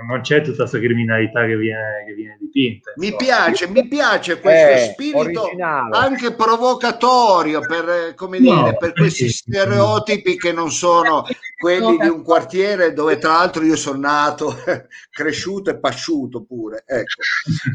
[0.09, 2.93] non c'è tutta questa criminalità che viene, che viene dipinta.
[2.97, 3.23] Mi insomma.
[3.25, 5.97] piace, mi piace questo Eh, spirito originale.
[5.97, 11.25] anche provocatorio per, eh, come No, dire, per questi stereotipi che non sono
[11.63, 14.53] quelli di un quartiere dove tra l'altro io sono nato,
[15.09, 16.83] cresciuto e pasciuto pure.
[16.85, 17.23] Ecco.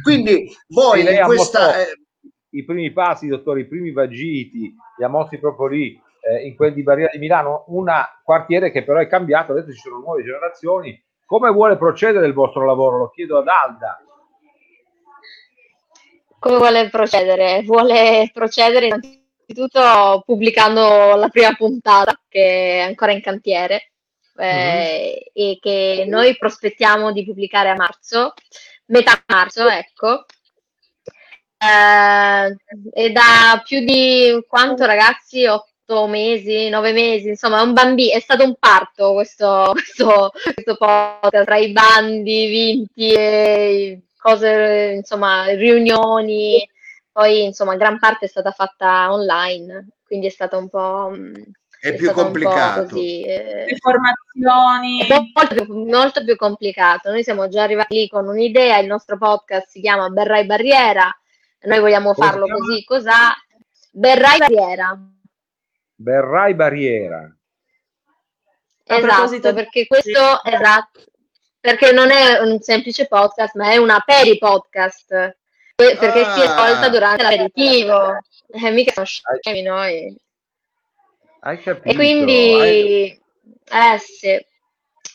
[0.04, 1.80] Quindi voi in questa...
[1.80, 2.02] eh,
[2.50, 6.74] i primi passi, dottore, i primi vagiti, li ha mossi proprio lì, eh, in quel
[6.74, 7.88] di Barriera di Milano, un
[8.24, 11.02] quartiere che però è cambiato, adesso ci sono nuove generazioni.
[11.26, 12.98] Come vuole procedere il vostro lavoro?
[12.98, 14.02] Lo chiedo ad Alda.
[16.40, 17.64] Come vuole procedere?
[17.64, 19.00] Vuole procedere
[19.48, 23.92] innanzitutto pubblicando la prima puntata che è ancora in cantiere
[24.38, 28.34] eh, e che noi prospettiamo di pubblicare a marzo,
[28.88, 30.26] metà marzo, ecco.
[31.58, 32.56] Eh,
[32.94, 35.46] e da più di quanto ragazzi?
[35.48, 41.46] Otto mesi, nove mesi, insomma, un bambino, è stato un parto questo, questo, questo podcast
[41.46, 46.68] tra i bandi vinti e cose, insomma, riunioni,
[47.18, 51.34] poi insomma, gran parte è stata fatta online, quindi è stato un po', mh,
[51.82, 52.84] è più un po' complicato.
[52.84, 55.00] così, eh, Informazioni.
[55.00, 57.10] è molto più, molto più complicato.
[57.10, 61.12] Noi siamo già arrivati lì con un'idea, il nostro podcast si chiama Berrai Barriera,
[61.62, 63.34] noi vogliamo farlo così, cos'ha?
[63.94, 65.00] Berrai Barriera.
[65.96, 67.36] Berrai Barriera.
[68.90, 71.04] A Esatto, perché questo esatto,
[71.60, 75.36] perché non è un semplice podcast, ma è una peri podcast.
[75.80, 76.56] Que- Perché si è Ah.
[76.56, 78.18] tolta durante l'aperitivo.
[78.50, 80.16] Eh, mica sono scemi noi.
[81.42, 81.88] Hai capito?
[81.88, 84.44] E quindi, eh sì,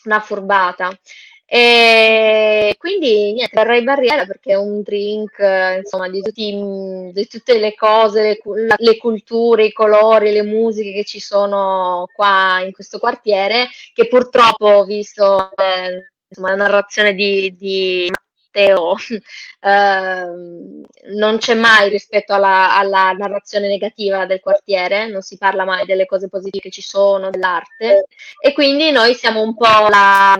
[0.05, 0.97] una furbata.
[1.45, 7.59] E quindi niente, verrei barriera perché è un drink, eh, insomma, di, tutti, di tutte
[7.59, 12.99] le cose, le, le culture, i colori, le musiche che ci sono qua in questo
[12.99, 18.09] quartiere, che purtroppo ho visto eh, insomma, la narrazione di, di
[18.53, 18.95] Matteo
[19.61, 20.83] ehm,
[21.15, 26.05] non c'è mai rispetto alla, alla narrazione negativa del quartiere, non si parla mai delle
[26.05, 28.05] cose positive che ci sono, dell'arte,
[28.39, 30.39] e quindi noi siamo un po' la,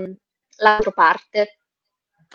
[0.57, 1.57] l'altra parte.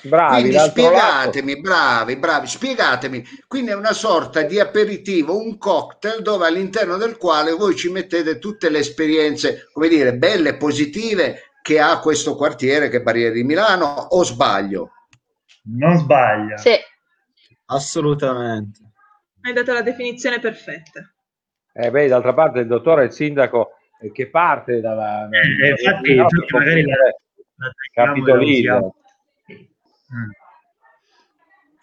[0.00, 0.96] Bravi, Quindi l'altro lato.
[0.96, 3.24] spiegatemi, bravi, bravi, spiegatemi.
[3.48, 8.38] Quindi è una sorta di aperitivo, un cocktail dove all'interno del quale voi ci mettete
[8.38, 13.42] tutte le esperienze, come dire, belle, positive che ha questo quartiere che è Barriere di
[13.42, 14.92] Milano, o sbaglio?
[15.64, 16.56] Non sbaglia.
[16.56, 16.72] Sì.
[17.66, 18.80] Assolutamente.
[19.40, 21.00] Hai dato la definizione perfetta.
[21.72, 25.28] Eh beh, d'altra parte il dottore è il sindaco eh, che parte dalla...
[25.28, 28.42] Eh, infatti, dal- infatti magari la- la la Capitolino.
[28.76, 28.94] usiamo.
[30.14, 30.30] Mm.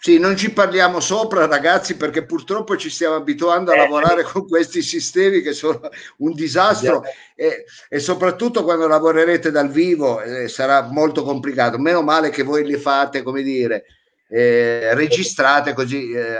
[0.05, 3.77] Sì, non ci parliamo sopra, ragazzi, perché purtroppo ci stiamo abituando a Eh.
[3.79, 5.79] lavorare con questi sistemi che sono
[6.17, 7.01] un disastro
[7.33, 11.79] e, e soprattutto quando lavorerete dal vivo eh, sarà molto complicato.
[11.79, 13.85] Meno male che voi li fate, come dire,
[14.29, 16.37] eh, registrate così eh,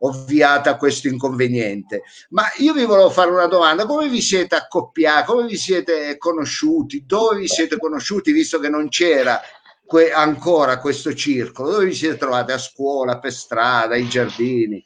[0.00, 2.02] ovviate a questo inconveniente.
[2.28, 5.24] Ma io vi volevo fare una domanda: come vi siete accoppiati?
[5.24, 7.04] Come vi siete conosciuti?
[7.06, 9.40] Dove vi siete conosciuti, visto che non c'era
[9.86, 11.70] que- ancora questo circolo?
[11.70, 12.52] Dove vi siete trovati?
[12.52, 14.84] A scuola, per strada, ai giardini?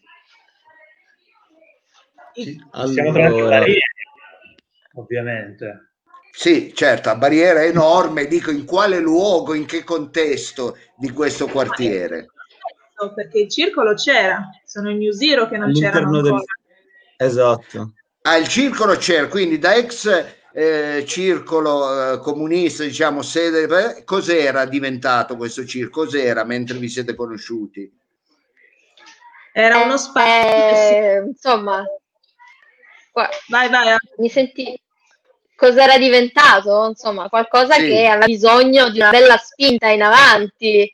[2.32, 3.80] Siamo trovati a Allora, Barriere,
[4.94, 5.84] ovviamente.
[6.30, 12.28] Sì, certo, a barriera enorme, dico in quale luogo, in che contesto di questo quartiere?
[13.14, 16.32] Perché il circolo c'era, sono in New Zero che non c'erano all'interno del...
[16.32, 16.54] ancora.
[17.16, 17.92] Esatto.
[18.22, 24.64] Ah, il circolo c'era, quindi da ex eh, circolo eh, comunista, diciamo, sede, eh, cos'era
[24.64, 26.06] diventato questo circolo?
[26.06, 27.90] Cos'era mentre vi siete conosciuti?
[29.52, 30.96] Era uno spazio.
[30.96, 31.84] Eh, insomma,
[33.10, 33.96] qua- Vai, vai.
[34.18, 34.80] mi senti
[35.56, 36.86] cos'era diventato?
[36.88, 37.86] Insomma, qualcosa Sì.
[37.88, 40.92] che aveva bisogno di una bella spinta in avanti.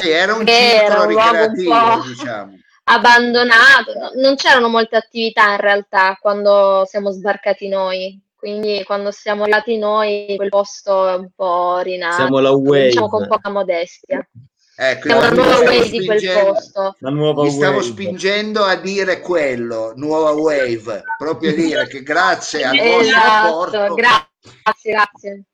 [0.00, 2.58] Sì, era un perché era circolo un un diciamo.
[2.84, 3.94] abbandonato.
[3.98, 8.20] No- Non c'erano molte attività in realtà quando siamo sbarcati noi.
[8.44, 13.20] Quindi quando siamo arrivati noi, quel posto è un po' rinato, Siamo la diciamo con
[13.22, 13.34] wave.
[13.34, 14.28] poca modestia.
[14.76, 16.96] Ecco, Siamo la nuova stavo wave di quel posto.
[16.98, 17.86] La nuova Mi stavo wave.
[17.86, 23.94] spingendo a dire quello, nuova wave, proprio a dire che grazie al vostro Esatto, apporto
[23.94, 25.44] grazie, grazie.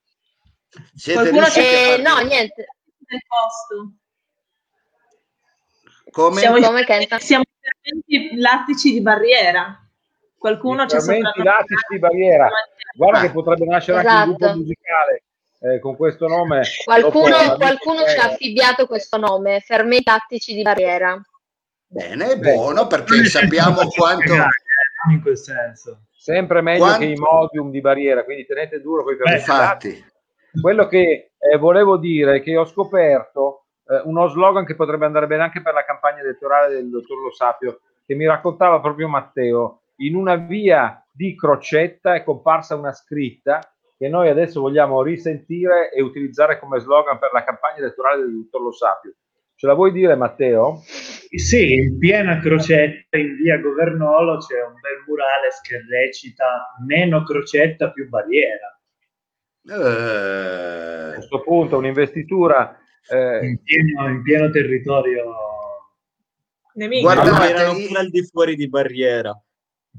[0.97, 2.66] siete Qualcuno a Eh, no, niente.
[3.07, 3.93] Nel posto.
[6.11, 6.41] come?
[6.41, 6.84] Siamo, Come
[7.20, 9.80] siamo i fermenti lattici di barriera.
[10.36, 11.01] Qualcuno ci ha
[11.43, 12.49] lattici di barriera.
[12.95, 13.22] Guarda Ah.
[13.22, 14.36] che potrebbe nascere anche un Esatto.
[14.36, 15.22] gruppo musicale
[15.62, 16.62] eh, con questo nome.
[16.84, 21.20] Qualcuno, Dopo qualcuno ci ha affibbiato questo nome, fermenti tattici di barriera.
[21.86, 24.34] Bene, è buono perché sappiamo quanto...
[24.34, 26.03] Non in quel senso.
[26.11, 29.32] Sempre meglio Quanto- che i modium di barriera, quindi tenete duro con i.
[29.32, 30.05] Infatti,
[30.61, 35.26] Quello che eh, volevo dire è che ho scoperto eh, uno slogan che potrebbe andare
[35.26, 39.82] bene anche per la campagna elettorale del dottor Lo Sapio, che mi raccontava proprio Matteo.
[40.01, 43.61] In una via di Crocetta è comparsa una scritta
[43.98, 48.62] che noi adesso vogliamo risentire e utilizzare come slogan per la campagna elettorale del dottor
[48.62, 49.14] Lo Sapio.
[49.55, 50.80] Ce la vuoi dire, Matteo?
[50.86, 57.90] Sì, in piena crocetta in via Governolo c'è un bel murales che recita meno crocetta
[57.92, 58.80] più barriera.
[59.66, 62.74] A eh, questo punto un'investitura
[63.07, 65.34] eh, In pieno, in pieno territorio.
[66.74, 67.03] Nemico.
[67.03, 69.38] Guardate, erano io- pure al di fuori di barriera.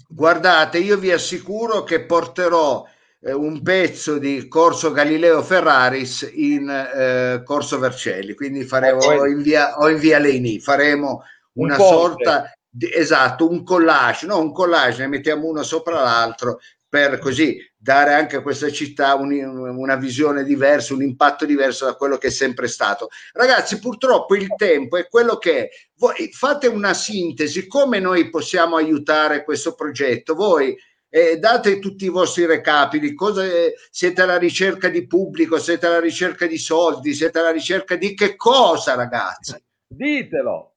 [0.08, 2.86] Guardate, io vi assicuro che porterò
[3.22, 9.42] eh, un pezzo di Corso Galileo Ferraris in eh, Corso Vercelli, quindi faremo o in
[9.42, 11.24] via, o in via Leini, faremo
[11.54, 11.94] Un una ponte.
[11.94, 16.60] sorta di, esatto, un collage, no, un collage, ne mettiamo uno sopra l'altro
[16.92, 21.96] per così dare anche a questa città un- una visione diversa, un impatto diverso da
[21.96, 23.08] quello che è sempre stato.
[23.32, 25.70] Ragazzi, purtroppo il tempo è quello che è.
[25.96, 30.36] Voi fate una sintesi, come noi possiamo aiutare questo progetto?
[30.36, 30.78] Voi
[31.08, 36.02] eh, date tutti i vostri recapiti, cosa, eh, siete alla ricerca di pubblico, siete alla
[36.02, 39.56] ricerca di soldi, siete alla ricerca di che cosa, ragazzi?
[39.88, 40.70] ditelo.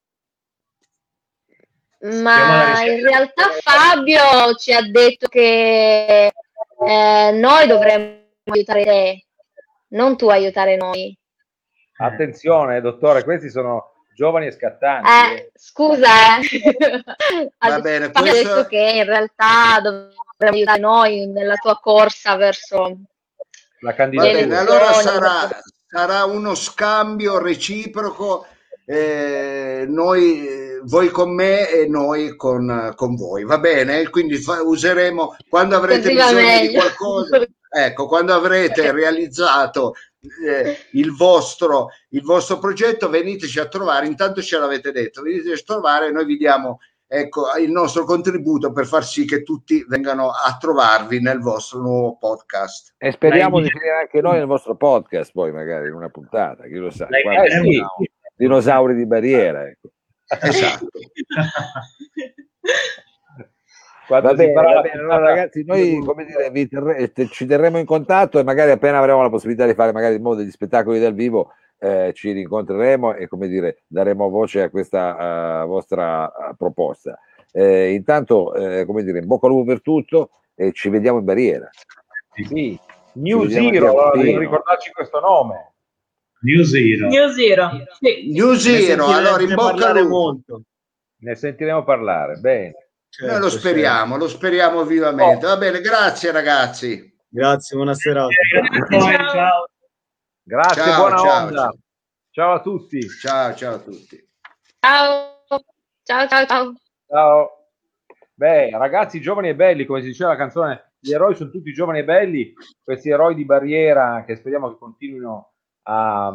[2.05, 6.27] Ma in realtà Fabio ci ha detto che
[6.87, 9.25] eh, noi dovremmo aiutare te,
[9.89, 11.17] non tu aiutare noi.
[11.97, 15.09] Attenzione, dottore, questi sono giovani e scattanti.
[15.09, 17.03] Eh, scusa, eh.
[17.59, 20.13] Va bene, Hai questo- detto che in realtà dovremmo
[20.57, 22.83] aiutare noi nella tua corsa verso
[23.81, 24.41] La Va candidatura.
[24.41, 25.49] bene, allora sarà,
[25.87, 28.47] sarà uno scambio reciproco,
[28.87, 34.09] eh, noi, eh, voi con me e noi con, con voi, va bene?
[34.09, 36.81] Quindi fa- useremo quando avrete bisogno di meglio.
[36.81, 39.95] qualcosa, ecco, quando avrete realizzato
[40.47, 45.65] eh, il, vostro, il vostro progetto, veniteci a trovare, intanto ce l'avete detto, veniteci a
[45.65, 50.31] trovare e noi vi diamo ecco, il nostro contributo per far sì che tutti vengano
[50.31, 52.95] a trovarvi nel vostro nuovo podcast.
[52.99, 56.09] E speriamo Ma di in- finire anche noi nel vostro podcast, poi magari in una
[56.09, 57.07] puntata, chi lo sa.
[57.07, 59.91] Dai, Guarda, eh, Dinosauri di barriera, ecco.
[60.27, 60.87] Esatto.
[64.07, 65.01] Quando Va bene, va bene.
[65.01, 68.99] Allora, ragazzi, noi come dire, vi terre- te- ci terremo in contatto e magari appena
[68.99, 73.15] avremo la possibilità di fare magari in modo degli spettacoli dal vivo, eh, ci rincontreremo
[73.15, 77.19] e come dire, daremo voce a questa eh, vostra eh, proposta.
[77.51, 81.25] Eh, intanto, eh, come dire, in bocca al lupo per tutto e ci vediamo in
[81.25, 81.71] barriera.
[82.47, 82.79] Sì.
[83.15, 85.74] New Ci vediamo Zero, devo ricordarci questo nome.
[86.45, 87.09] New Zero.
[87.09, 87.71] New Zero.
[88.01, 88.31] Sì.
[88.33, 90.09] New Ne Zero, allora in bocca al lupo.
[90.09, 90.63] molto.
[91.21, 92.37] Ne sentiremo parlare.
[92.37, 92.73] Bene.
[93.21, 94.85] Noi lo Certo, speriamo, lo speriamo Oh.
[94.85, 95.47] vivamente.
[95.47, 96.97] Va bene, grazie ragazzi.
[96.99, 97.13] certo.
[97.29, 98.29] Grazie, buona serata.
[98.89, 99.67] Poi, ciao.
[100.43, 101.61] Grazie, Ciao, buona ciao, onda.
[101.61, 101.79] ciao.
[102.31, 103.09] Ciao a tutti.
[103.09, 104.29] Ciao, ciao a tutti.
[104.81, 105.45] Ciao,
[106.03, 106.73] ciao, ciao, ciao.
[107.09, 107.51] Ciao.
[108.35, 112.01] Beh, ragazzi giovani e belli, come si diceva la canzone, gli eroi sono tutti giovani
[112.01, 115.54] e belli, questi eroi di barriera che speriamo che continuino
[115.85, 116.35] a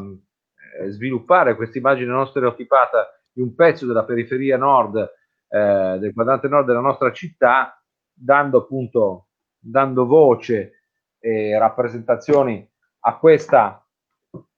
[0.80, 6.48] eh, sviluppare questa immagine non stereotipata di un pezzo della periferia nord, eh, del quadrante
[6.48, 7.82] nord della nostra città,
[8.12, 9.28] dando appunto,
[9.58, 10.84] dando voce
[11.20, 12.68] e rappresentazioni
[13.02, 13.86] a questa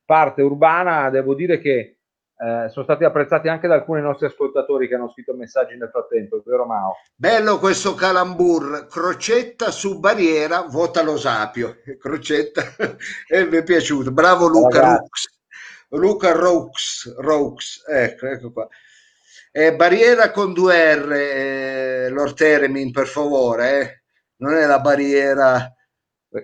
[0.05, 1.09] parte urbana.
[1.09, 2.00] Devo dire che
[2.41, 6.37] eh, sono stati apprezzati anche da alcuni nostri ascoltatori che hanno scritto messaggi nel frattempo,
[6.37, 6.95] è vero Mao?
[7.13, 11.77] Bello questo calambur, crocetta su barriera, vota lo sapio.
[12.01, 12.63] Crocetta,
[13.29, 14.11] e mi è piaciuto.
[14.11, 15.27] Bravo Luca Ragazzi.
[15.89, 15.99] Rux.
[15.99, 18.67] Luca Rux, Rux, ecco, ecco qua.
[19.51, 24.03] Eh, barriera con due R, eh, Lord Teremin, per favore, eh.
[24.37, 25.71] non è la barriera.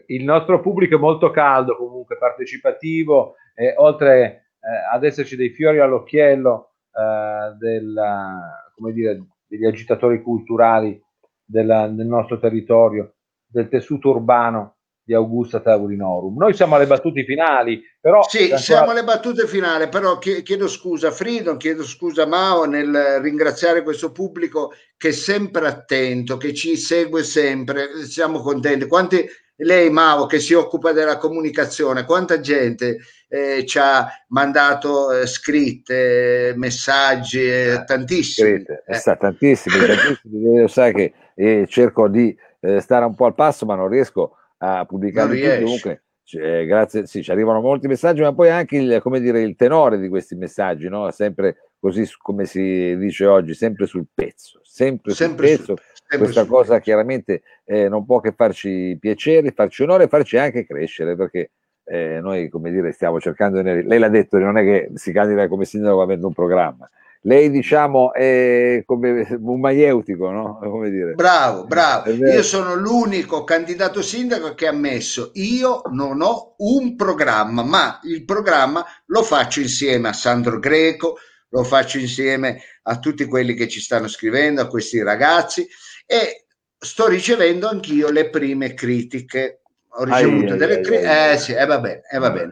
[0.06, 3.36] Il nostro pubblico è molto caldo, comunque partecipativo,
[3.78, 4.47] oltre eh,
[4.92, 11.00] ad esserci dei fiori all'occhiello eh, della- come dire, degli agitatori culturali
[11.46, 13.14] della- del nostro territorio,
[13.46, 16.36] del tessuto urbano di Augusta Taurinorum.
[16.38, 20.68] Noi siamo alle battute finali, però Sì, ancora- siamo alle battute finali, però chie- chiedo
[20.68, 26.36] scusa a Frido, chiedo scusa a Mao nel ringraziare questo pubblico che è sempre attento,
[26.36, 28.86] che ci segue sempre, siamo contenti.
[28.86, 29.26] Quanti,
[29.60, 32.98] lei Mao che si occupa della comunicazione, quanta gente
[33.30, 38.50] eh, ci ha mandato eh, scritte, messaggi, eh, tantissimi.
[38.50, 40.60] Scritte, Eh, sa, tantissimi, tantissimi.
[40.60, 44.36] Lo sai che eh, cerco di eh, stare un po' al passo, ma non riesco
[44.60, 45.64] a pubblicarli Non tutti.
[45.64, 49.42] Comunque, c- eh, grazie, sì, ci arrivano molti messaggi, ma poi anche il, come dire,
[49.42, 51.10] il tenore di questi messaggi, no?
[51.12, 55.82] Sempre così come si dice oggi, sempre sul pezzo, sempre, Sempre sul sul- pezzo.
[55.94, 56.84] sempre Questa sul cosa pezzo.
[56.84, 61.52] chiaramente eh, non può che farci piacere, farci onore e farci anche crescere, perché
[61.90, 63.84] eh, noi, come dire, stiamo cercando di...
[63.84, 66.90] Lei l'ha detto, non è che si candida come sindaco avendo un programma.
[67.22, 70.60] Lei, diciamo, è come un maieutico, no?
[70.62, 71.14] Come dire.
[71.14, 72.12] Bravo, bravo.
[72.12, 78.24] Io sono l'unico candidato sindaco che ha messo io non ho un programma, ma il
[78.24, 81.18] programma lo faccio insieme a Sandro Greco,
[81.50, 85.68] lo faccio insieme a tutti quelli che ci stanno scrivendo, a questi ragazzi
[86.06, 86.46] e
[86.78, 89.62] sto ricevendo anch'io le prime critiche.
[90.00, 91.32] Ho ricevuto Ai, delle critiche.
[91.34, 92.52] Eh sì, eh, va bene, eh, va bene.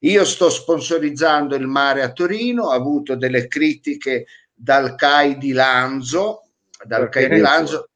[0.00, 6.50] Io sto sponsorizzando il mare a Torino, ho avuto delle critiche dal CAI di Lanzo,
[6.84, 7.26] dal Perché?
[7.26, 7.88] CAI di Lanzo,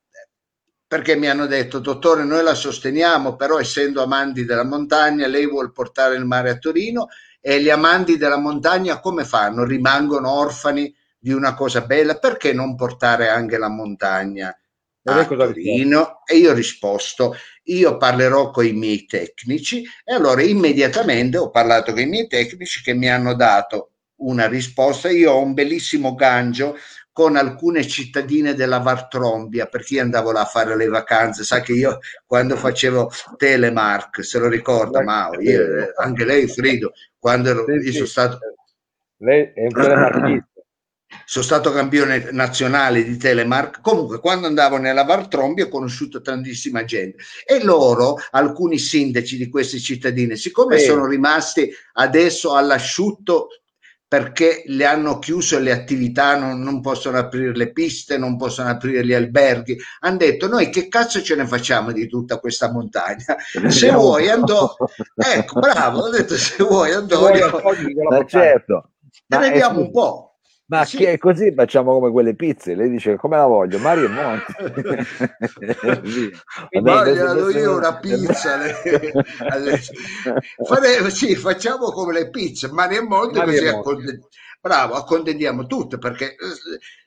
[0.86, 5.70] perché mi hanno detto, dottore, noi la sosteniamo, però essendo amanti della montagna, lei vuole
[5.70, 7.08] portare il mare a Torino
[7.40, 9.64] e gli amanti della montagna come fanno?
[9.64, 14.67] Rimangono orfani di una cosa bella, perché non portare anche la montagna E
[15.10, 15.24] a?
[15.26, 16.22] Torino?
[16.24, 17.34] E io ho risposto,
[17.64, 22.82] io parlerò con i miei tecnici e allora immediatamente ho parlato con i miei tecnici
[22.82, 25.10] che mi hanno dato una risposta.
[25.10, 26.76] Io ho un bellissimo gancio
[27.12, 31.44] con alcune cittadine della Vartrombia perché io andavo là a fare le vacanze.
[31.44, 37.50] Sa che io quando facevo Telemark, se lo ricorda Mao, io, anche lei Frido, quando
[37.50, 38.38] ero, io sono stato
[39.20, 40.57] Lei è un telemarchista.
[41.30, 43.82] Sono stato campione nazionale di Telemark.
[43.82, 49.78] Comunque, quando andavo nella Vartrombia ho conosciuto tantissima gente e loro, alcuni sindaci di queste
[49.78, 50.86] cittadine, siccome Sì.
[50.86, 53.48] sono rimasti adesso all'asciutto
[54.08, 59.04] perché le hanno chiuso le attività, non, non possono aprire le piste, non possono aprire
[59.04, 59.76] gli alberghi.
[60.00, 63.36] Hanno detto noi che cazzo ce ne facciamo di tutta questa montagna?
[63.68, 64.74] Se vuoi andò,
[65.14, 67.28] ecco, bravo, ho detto se vuoi andò,
[68.08, 68.92] Ma certo,
[69.26, 70.27] ne è diamo un po'.
[70.70, 70.98] Ma Sì.
[70.98, 72.74] che così facciamo come quelle pizze?
[72.74, 73.78] Lei dice come la voglio?
[73.78, 74.52] Mario e Monti.
[76.80, 78.56] Voglio adesso- io una pizza.
[78.56, 78.74] le-
[79.48, 79.78] alle-
[80.66, 84.20] Fare- sì, facciamo come le pizze, Mario e Monte, Mario così acconden-
[84.60, 86.34] bravo, accontentiamo tutte perché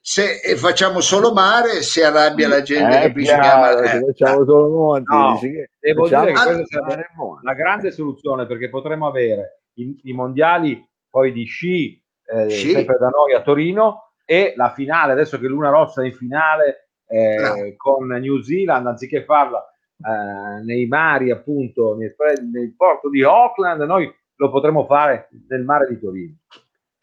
[0.02, 4.70] se eh, facciamo solo mare si arrabbia la gente, Eh, che se eh, facciamo solo
[4.70, 7.40] Monti, No, dici che devo facciamo dire che questa Monti.
[7.46, 12.01] una grande soluzione perché potremmo avere i, i mondiali poi di sci,
[12.32, 12.72] eh, Sci.
[12.72, 16.90] sempre da noi a Torino e la finale, adesso che Luna Rossa è in finale
[17.08, 17.74] eh, Bravo.
[17.76, 19.62] con New Zealand, anziché farla
[19.98, 22.16] eh, nei mari appunto nel,
[22.52, 26.36] nel porto di Auckland, noi lo potremmo fare nel mare di Torino.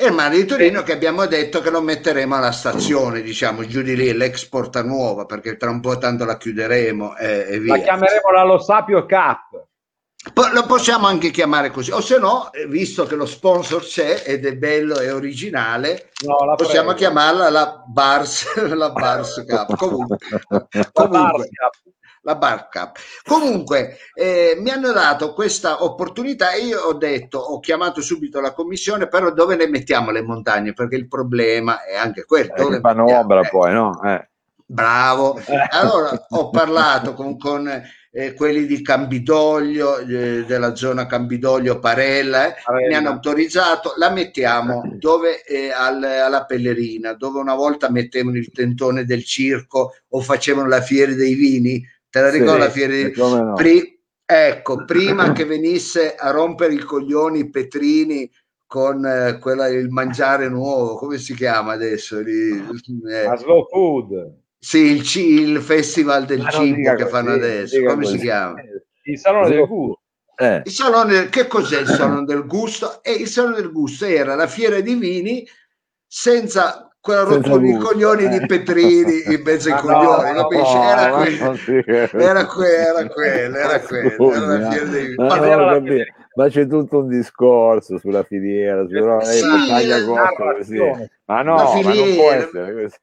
[0.01, 3.83] E il mare di Torino che abbiamo detto che lo metteremo alla stazione, diciamo, giù
[3.83, 7.75] di lì, l'ex Porta Nuova, perché tra un po' tanto la chiuderemo e, e La
[7.75, 7.83] via.
[7.83, 9.67] chiameremo la Lo Sapio Cup.
[10.53, 14.47] Lo possiamo anche chiamare così, o se no, eh, visto che lo sponsor c'è ed
[14.47, 16.99] è bello e originale, No, possiamo prego.
[16.99, 19.77] chiamarla la Bars, la Bars Cup.
[19.77, 20.19] Comunque,
[20.49, 21.49] La comunque,
[22.23, 22.99] la Bar Cup.
[23.25, 28.53] Comunque, eh, mi hanno dato questa opportunità e io ho detto, ho chiamato subito la
[28.53, 30.73] commissione, però dove le mettiamo le montagne?
[30.75, 32.55] Perché il problema è anche quello.
[32.55, 32.81] Eh,
[33.15, 34.01] ombra Eh, poi, no?
[34.05, 34.29] Eh.
[34.71, 35.41] Bravo.
[35.71, 37.67] Allora ho parlato con, con,
[38.11, 44.83] eh, quelli di Cambidoglio, eh, della zona Cambidoglio Parella, eh, mi hanno autorizzato, la mettiamo
[44.99, 50.69] dove eh, al- alla Pellerina, dove una volta mettevano il tentone del circo o facevano
[50.69, 51.85] la fiera dei vini.
[52.11, 53.55] Te la Sì, ricordi la fiera dei come no.
[53.55, 58.31] Pri- ecco, prima che venisse a rompere i coglioni Petrini
[58.67, 62.21] con eh, quella, il mangiare nuovo, come si chiama adesso?
[62.21, 62.49] Lì?
[63.11, 64.37] Eh, Slow Food.
[64.59, 68.05] Sì, il, ci- il festival del non cibo che così, fanno non adesso, dica come
[68.05, 68.25] si così.
[68.25, 68.61] chiama?
[69.05, 70.01] Il Salone del Gusto.
[70.41, 70.63] Eh.
[70.65, 73.03] Il salone, che cos'è il salone del gusto?
[73.03, 75.45] E il salone del gusto era la fiera di vini
[76.07, 78.47] senza quella rottura di coglioni di eh.
[78.47, 80.75] Petrini in mezzo ai no, coglioni, no, capisci?
[80.75, 81.83] no, Era si-
[82.17, 85.17] era quello, era quello, era quello, era la fiera dei vini.
[85.17, 85.81] Ma, no, la.
[86.35, 90.13] Ma c'è tutto un discorso sulla filiera, su no, Sì, taglia la così.
[90.15, 91.11] narrazione.
[91.25, 92.35] Ma no, La ma non può filiera.
[92.37, 92.97] essere così.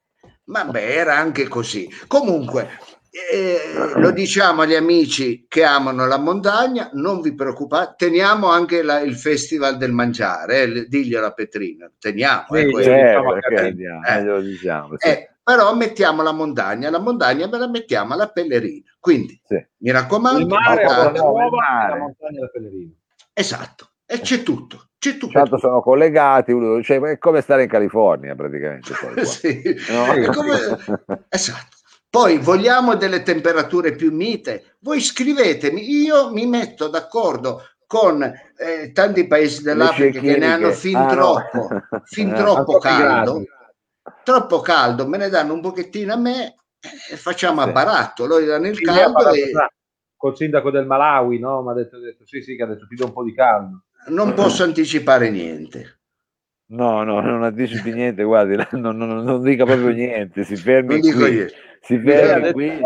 [0.46, 1.90] Vabbè, era anche così.
[2.08, 2.70] Comunque,
[3.32, 9.00] eh, lo diciamo agli amici che amano la montagna, non vi preoccupate, teniamo anche la-
[9.00, 12.46] il festival del mangiare, eh, diglielo a Petrina, teniamo.
[12.50, 12.72] Sì, eh, sì.
[12.72, 12.84] quello.
[12.86, 14.22] Certo, diciamo perché che- andiamo, eh.
[14.22, 14.94] glielo diciamo.
[14.98, 15.08] Sì.
[15.08, 18.92] Eh, però mettiamo la montagna, la montagna me la mettiamo alla Pellerina.
[19.00, 19.66] Quindi, Sì.
[19.78, 22.92] mi raccomando, Il mare a porta portate- Porta nuova, la montagna del Pellerino.
[23.34, 25.34] esatto, e c'è tutto, c'è tutto.
[25.34, 28.94] Tanto sono collegati, uno- cioè, è come stare in California praticamente.
[29.00, 29.24] poi, qua.
[29.26, 29.76] Sì.
[29.90, 30.12] No?
[30.12, 31.74] È come- Esatto.
[32.10, 34.78] Poi vogliamo delle temperature più mite?
[34.80, 40.96] Voi scrivetemi, io mi metto d'accordo con eh, tanti paesi dell'Africa che ne hanno fin
[40.96, 41.08] ah, no.
[41.10, 41.70] troppo,
[42.06, 43.44] fin Eh, troppo caldo,
[44.24, 46.56] troppo caldo, me ne danno un pochettino a me
[47.12, 47.70] e facciamo Sì.
[47.70, 49.52] a baratto, loro danno il Sì, caldo e
[50.16, 51.62] col sindaco del Malawi, no?
[51.64, 53.34] Mi ha detto, ha detto sì, sì, che ha detto ti do un po' di
[53.34, 53.85] caldo.
[54.08, 56.00] Non posso anticipare niente.
[56.68, 61.12] No, no, non anticipi niente, guardi, non, non- non dica proprio niente, si fermi Non
[61.14, 61.54] qui, niente.
[61.82, 62.82] si fermi qui,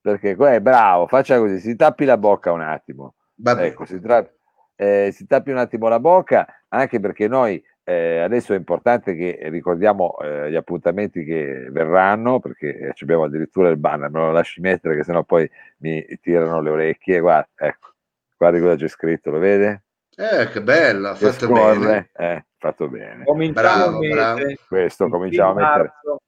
[0.00, 3.64] perché qua è bravo, faccia così, si tappi la bocca un attimo, Vabbè.
[3.66, 4.30] ecco, si, tra-
[4.76, 9.38] eh, si tappi un attimo la bocca, anche perché noi eh, adesso è importante che
[9.44, 14.32] ricordiamo eh, gli appuntamenti che verranno, perché eh, ci abbiamo addirittura il banner, me lo
[14.32, 17.94] lasci mettere che sennò poi mi tirano le orecchie, guarda, ecco,
[18.36, 19.84] guardi cosa c'è scritto, lo vede?
[20.20, 21.74] Eh, che bello, ha Che fatto bene.
[21.74, 23.24] scorre, eh, fatto bene.
[23.24, 24.38] Cominciamo Bravo, bravo.
[24.38, 25.78] mese, Questo il cominciamo a mettere.
[25.94, 26.20] marzo,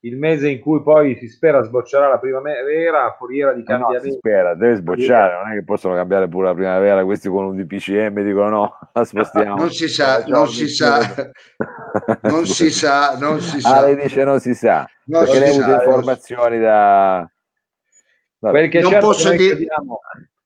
[0.00, 4.10] il mese in cui poi si spera sboccerà la primavera, foriera di Eh no, si
[4.10, 8.20] spera, deve sbocciare, non è che possono cambiare pure la primavera, questi con un DPCM
[8.22, 9.56] dicono no, la spostiamo.
[9.56, 10.98] Non si sa, non si sa,
[12.24, 13.80] non si sa, non si Ah, sa.
[13.86, 17.30] lei dice non si sa, Non perché lei ha avuto informazioni da...
[18.40, 18.56] Vabbè.
[18.58, 19.66] Quel che Non certo posso dire-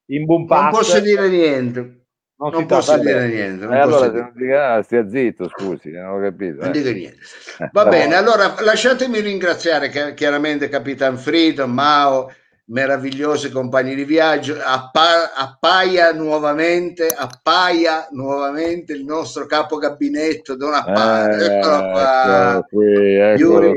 [0.06, 2.01] in boom Non posso dire niente,
[2.50, 4.22] non non posso dire niente, non Eh, allora dire.
[4.22, 6.60] non dica, stia zitto, scusi, non ho capito.
[6.60, 6.72] Non eh.
[6.72, 7.18] dico niente.
[7.72, 12.32] Va bene, allora lasciatemi ringraziare chi- chiaramente Capitan Frido, Mao,
[12.66, 14.56] meravigliosi compagni di viaggio.
[14.62, 21.36] Appa- appaia nuovamente, appaia nuovamente il nostro capo gabinetto, Don Appare.
[21.36, 22.52] Eh, Eccolo qua.
[22.54, 23.74] eccolo qui, eccolo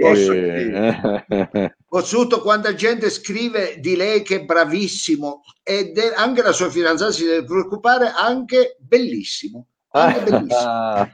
[2.42, 7.26] quanta gente scrive di lei che è bravissimo e de- anche la sua fidanzata si
[7.26, 9.68] deve preoccupare, anche bellissimo.
[9.90, 11.10] Anche bellissimo.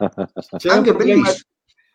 [0.58, 1.46] C'è Anche bellissimo.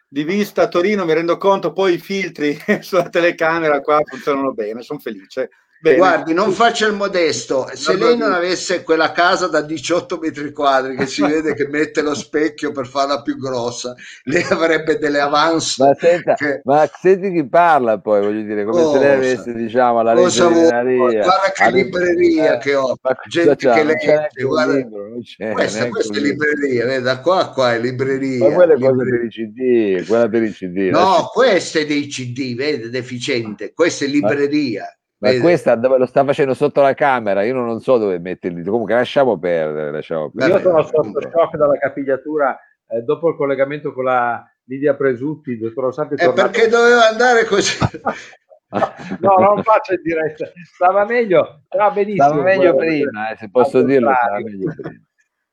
[0.09, 4.83] di vista a Torino, mi rendo conto, poi i filtri sulla telecamera qua funzionano bene,
[4.83, 5.51] sono felice.
[5.87, 5.97] Bene.
[5.99, 7.69] Guardi, non faccia il modesto.
[7.73, 12.03] Se lei non avesse quella casa da 18 metri quadri che si vede che mette
[12.03, 15.83] lo specchio per farla più grossa, lei avrebbe delle avance.
[15.85, 19.13] Ma, senta, che- ma senti chi parla poi, voglio dire, come se lei Cosa?
[19.13, 21.23] avesse, diciamo, la Cosa libreria.
[21.23, 22.97] Guarda che libreria che ho.
[23.29, 24.75] Gente che legge, guarda.
[24.75, 25.09] libro,
[25.53, 26.47] Questa, questa è un libro.
[26.51, 28.49] libreria, vedi, da qua a qua è libreria.
[28.49, 29.19] Ma quella è cosa libreria.
[29.19, 30.77] per i CD, quella per i CD.
[30.91, 33.73] No, questa è dei CD, vede, deficiente.
[33.73, 34.83] Questa è libreria.
[34.83, 35.41] Ma vede.
[35.41, 38.63] questa dove lo sta facendo sotto la camera, io non so dove metterli.
[38.65, 40.83] Comunque lasciamo perdere, lasciamo Vabbè, Io perdere.
[40.83, 42.59] sono sotto shock dalla capigliatura
[42.89, 46.51] eh, dopo il collegamento con la Lidia Presutti, il dottor Rosanti è Eh, tornato.
[46.51, 47.77] perché doveva andare così?
[48.69, 50.51] No, non faccio in diretta.
[50.75, 52.25] Stava meglio, stava benissimo.
[52.27, 54.91] Stava meglio prima, eh, se posso dirlo, stava meglio prima.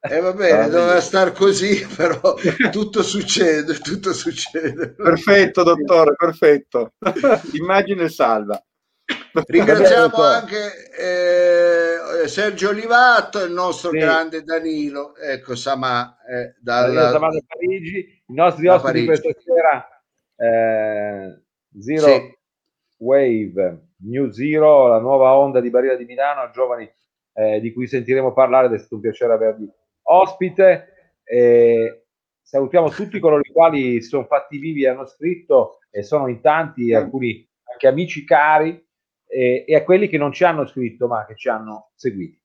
[0.05, 2.33] Eh, va bene, Va doveva star così, però
[2.71, 4.95] tutto succede, tutto succede.
[4.95, 6.95] Perfetto, dottore, perfetto.
[7.53, 8.61] Immagine salva.
[9.47, 13.97] Ringraziamo anche eh, Sergio Olivato e il nostro Sì.
[13.97, 19.21] grande Danilo, ecco Samà, eh, dalla- Samà da Parigi, i nostri da ospiti Parigi.
[19.21, 19.87] questa sera
[20.35, 21.41] eh,
[21.79, 22.37] Zero Sì.
[22.97, 26.89] Wave, New Zero, la nuova onda di Barriera di Milano, giovani
[27.33, 29.67] eh, di cui sentiremo parlare ed è stato un piacere avervi
[30.03, 30.87] ospite.
[31.23, 32.05] E
[32.41, 36.39] salutiamo tutti coloro i quali si sono fatti vivi e hanno scritto e sono in
[36.41, 38.79] tanti, alcuni anche amici cari
[39.33, 42.39] e, e a quelli che non ci hanno scritto ma che ci hanno seguiti.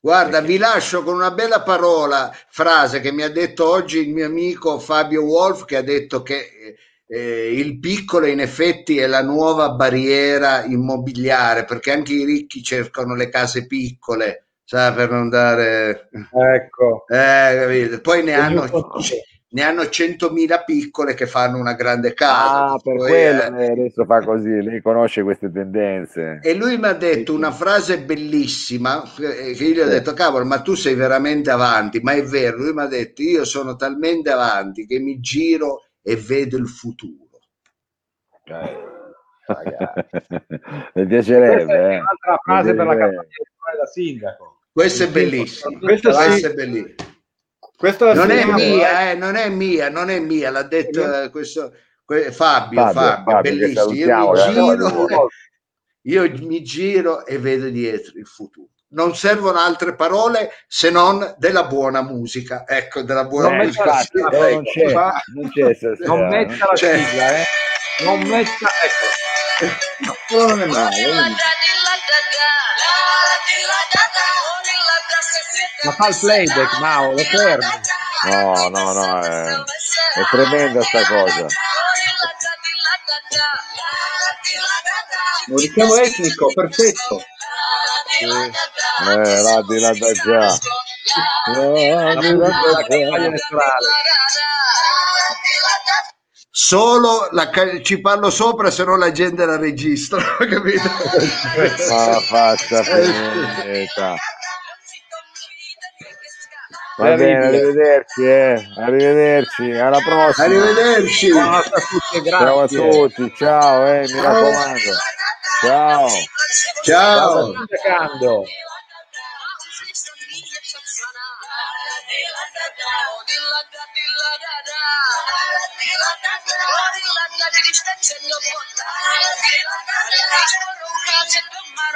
[0.00, 4.26] Guarda, vi lascio con una bella parola, frase che mi ha detto oggi il mio
[4.26, 6.76] amico Fabio Wolf, che ha detto che
[7.08, 13.16] eh, il piccolo in effetti è la nuova barriera immobiliare, perché anche i ricchi cercano
[13.16, 16.08] le case piccole, sa, per non dare...
[16.30, 17.04] Ecco.
[17.08, 17.98] Eh?
[18.00, 19.00] Poi ne hanno, Ognuno-
[19.48, 22.72] ne hanno 100.000 piccole che fanno una grande casa.
[22.72, 26.40] Ah, per Poi, quello eh, lei adesso fa così, lei conosce queste tendenze.
[26.42, 30.44] E lui mi ha detto una frase bellissima, eh, che io gli ho detto, cavolo,
[30.44, 34.30] ma tu sei veramente avanti, ma è vero, lui mi ha detto, io sono talmente
[34.30, 37.24] avanti che mi giro e vedo il futuro.
[38.44, 38.76] Eh,
[39.46, 40.06] ragazzi.
[40.94, 41.98] Mi Questa piacerebbe, è eh.
[41.98, 44.60] un'altra frase per la campagna elettorale da sindaco.
[44.72, 46.44] Questo è bellissimo, Questo sì.
[46.44, 47.14] è bellissimo.
[47.76, 48.44] Questa Non è eh.
[48.46, 51.72] mia, eh, non è mia, non è mia, l'ha detto eh, questo,
[52.04, 53.92] que- Fabio, Fabio, Fabio, Fabio, bellissimo.
[53.92, 55.28] Io mi, che giro, adoro.
[56.02, 58.68] io mi giro e vedo dietro il futuro.
[58.88, 62.64] Non servono altre parole se non della buona musica.
[62.66, 63.84] Ecco, della buona Non Eh, musica.
[63.84, 67.36] metta- sì, però non c'è, fa- non c'è stasera, Non non metta la Cioè- sigla,
[67.36, 67.44] eh.
[68.04, 68.68] Non metta,
[69.58, 70.14] ecco.
[70.28, 71.34] Quello non è male, vedi?
[75.82, 77.66] Ma fa il playback, Mao, lo fermi.
[78.24, 79.64] No, no, no, è,
[80.14, 81.46] è tremenda sta cosa.
[85.46, 87.26] Un richiamo etnico, perfetto.
[88.98, 90.60] Eh, la di là da già.
[91.46, 93.28] La La di là musica da della campagna già.
[93.28, 93.96] elettorale.
[96.50, 97.50] Solo la
[97.82, 100.90] ci parlo sopra, se no la gente la registra, capito?
[101.88, 104.20] Ma la faccia finita.
[106.96, 108.68] Va bene, arrivederci, eh.
[108.78, 110.46] Arrivederci, alla prossima.
[110.46, 111.30] Arrivederci.
[111.30, 112.90] Buonanotte a tutti e Ciao a grazie.
[112.90, 114.92] tutti, ciao, eh, mi raccomando.
[115.60, 116.08] Ciao.
[116.82, 117.52] Ciao.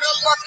[0.00, 0.40] Robot